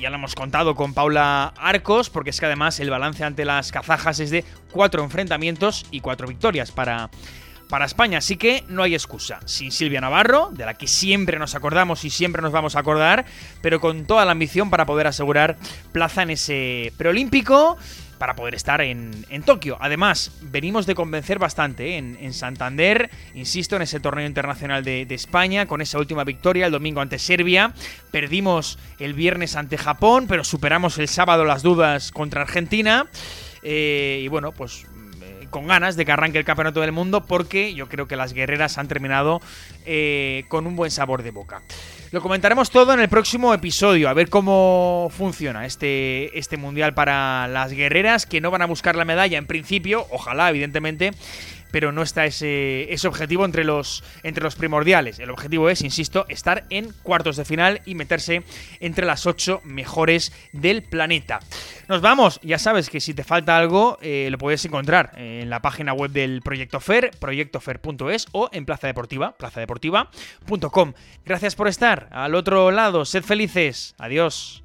ya 0.00 0.08
lo 0.08 0.16
hemos 0.16 0.34
contado 0.34 0.74
con 0.74 0.94
Paula 0.94 1.52
Arcos, 1.58 2.10
porque 2.10 2.30
es 2.30 2.40
que 2.40 2.46
además 2.46 2.80
el 2.80 2.90
balance 2.90 3.22
ante 3.24 3.44
las 3.44 3.70
kazajas 3.70 4.20
es 4.20 4.30
de 4.30 4.44
cuatro 4.70 5.02
enfrentamientos 5.04 5.84
y 5.90 6.00
cuatro 6.00 6.26
victorias 6.26 6.70
para, 6.70 7.10
para 7.70 7.86
España, 7.86 8.18
así 8.18 8.36
que 8.36 8.64
no 8.68 8.82
hay 8.82 8.94
excusa. 8.94 9.40
Sin 9.46 9.72
Silvia 9.72 10.00
Navarro, 10.00 10.50
de 10.52 10.66
la 10.66 10.74
que 10.74 10.86
siempre 10.86 11.38
nos 11.38 11.54
acordamos 11.54 12.04
y 12.04 12.10
siempre 12.10 12.42
nos 12.42 12.52
vamos 12.52 12.76
a 12.76 12.80
acordar, 12.80 13.24
pero 13.62 13.80
con 13.80 14.04
toda 14.04 14.24
la 14.24 14.32
ambición 14.32 14.68
para 14.68 14.84
poder 14.84 15.06
asegurar 15.06 15.56
plaza 15.92 16.22
en 16.22 16.30
ese 16.30 16.92
preolímpico 16.98 17.78
para 18.20 18.36
poder 18.36 18.54
estar 18.54 18.82
en, 18.82 19.24
Tokio. 19.46 19.78
Además, 19.80 20.30
venimos 20.42 20.84
de 20.84 20.94
convencer 20.94 21.38
bastante 21.38 21.96
¿eh? 21.96 21.96
en, 21.96 22.34
Santander, 22.34 23.08
insisto, 23.32 23.76
en 23.76 23.82
ese 23.82 23.98
torneo 23.98 24.26
internacional 24.26 24.84
de, 24.84 25.06
España, 25.08 25.64
con 25.64 25.80
esa 25.80 25.98
última 25.98 26.22
victoria 26.24 26.66
el 26.66 26.72
domingo 26.72 27.00
ante 27.00 27.18
Serbia. 27.18 27.72
Perdimos 28.10 28.78
el 28.98 29.14
viernes 29.14 29.56
ante 29.56 29.78
Japón, 29.78 30.26
pero 30.28 30.44
superamos 30.44 30.98
el 30.98 31.08
sábado 31.08 31.46
las 31.46 31.62
dudas 31.62 32.12
contra 32.12 32.42
Argentina. 32.42 33.06
Eh, 33.62 34.20
y 34.22 34.28
bueno, 34.28 34.52
pues 34.52 34.84
con 35.50 35.66
ganas 35.66 35.96
de 35.96 36.04
que 36.04 36.12
arranque 36.12 36.38
el 36.38 36.44
campeonato 36.44 36.80
del 36.80 36.92
mundo 36.92 37.24
porque 37.24 37.74
yo 37.74 37.88
creo 37.88 38.06
que 38.06 38.16
las 38.16 38.32
guerreras 38.32 38.78
han 38.78 38.88
terminado 38.88 39.40
con 40.48 40.66
un 40.66 40.76
buen 40.76 40.90
sabor 40.90 41.22
de 41.22 41.30
boca. 41.30 41.62
Lo 42.12 42.20
comentaremos 42.20 42.70
todo 42.70 42.92
en 42.92 42.98
el 42.98 43.08
próximo 43.08 43.54
episodio, 43.54 44.08
a 44.08 44.14
ver 44.14 44.28
cómo 44.28 45.12
funciona 45.16 45.64
este, 45.64 46.36
este 46.36 46.56
mundial 46.56 46.92
para 46.92 47.46
las 47.46 47.70
guerreras 47.70 48.26
que 48.26 48.40
no 48.40 48.50
van 48.50 48.62
a 48.62 48.66
buscar 48.66 48.96
la 48.96 49.04
medalla 49.04 49.38
en 49.38 49.46
principio, 49.46 50.06
ojalá, 50.10 50.50
evidentemente, 50.50 51.12
pero 51.70 51.92
no 51.92 52.02
está 52.02 52.26
ese, 52.26 52.92
ese 52.92 53.08
objetivo 53.08 53.44
entre 53.44 53.64
los, 53.64 54.04
entre 54.22 54.44
los 54.44 54.56
primordiales. 54.56 55.18
El 55.18 55.30
objetivo 55.30 55.70
es, 55.70 55.82
insisto, 55.82 56.26
estar 56.28 56.64
en 56.70 56.92
cuartos 57.02 57.36
de 57.36 57.44
final 57.44 57.80
y 57.86 57.94
meterse 57.94 58.42
entre 58.80 59.06
las 59.06 59.26
ocho 59.26 59.60
mejores 59.64 60.32
del 60.52 60.82
planeta. 60.82 61.40
Nos 61.88 62.00
vamos, 62.00 62.40
ya 62.42 62.58
sabes 62.58 62.88
que 62.88 63.00
si 63.00 63.14
te 63.14 63.24
falta 63.24 63.56
algo 63.56 63.98
eh, 64.00 64.28
lo 64.30 64.38
puedes 64.38 64.64
encontrar 64.64 65.12
en 65.16 65.50
la 65.50 65.60
página 65.60 65.92
web 65.92 66.10
del 66.12 66.40
Proyecto 66.42 66.80
Fer, 66.80 67.10
proyectofer.es 67.18 68.26
o 68.32 68.48
en 68.52 68.64
Plaza 68.64 68.86
Deportiva, 68.86 69.32
plazadeportiva.com. 69.32 70.92
Gracias 71.24 71.56
por 71.56 71.68
estar 71.68 72.08
al 72.12 72.34
otro 72.34 72.70
lado, 72.70 73.04
sed 73.04 73.24
felices, 73.24 73.94
adiós. 73.98 74.59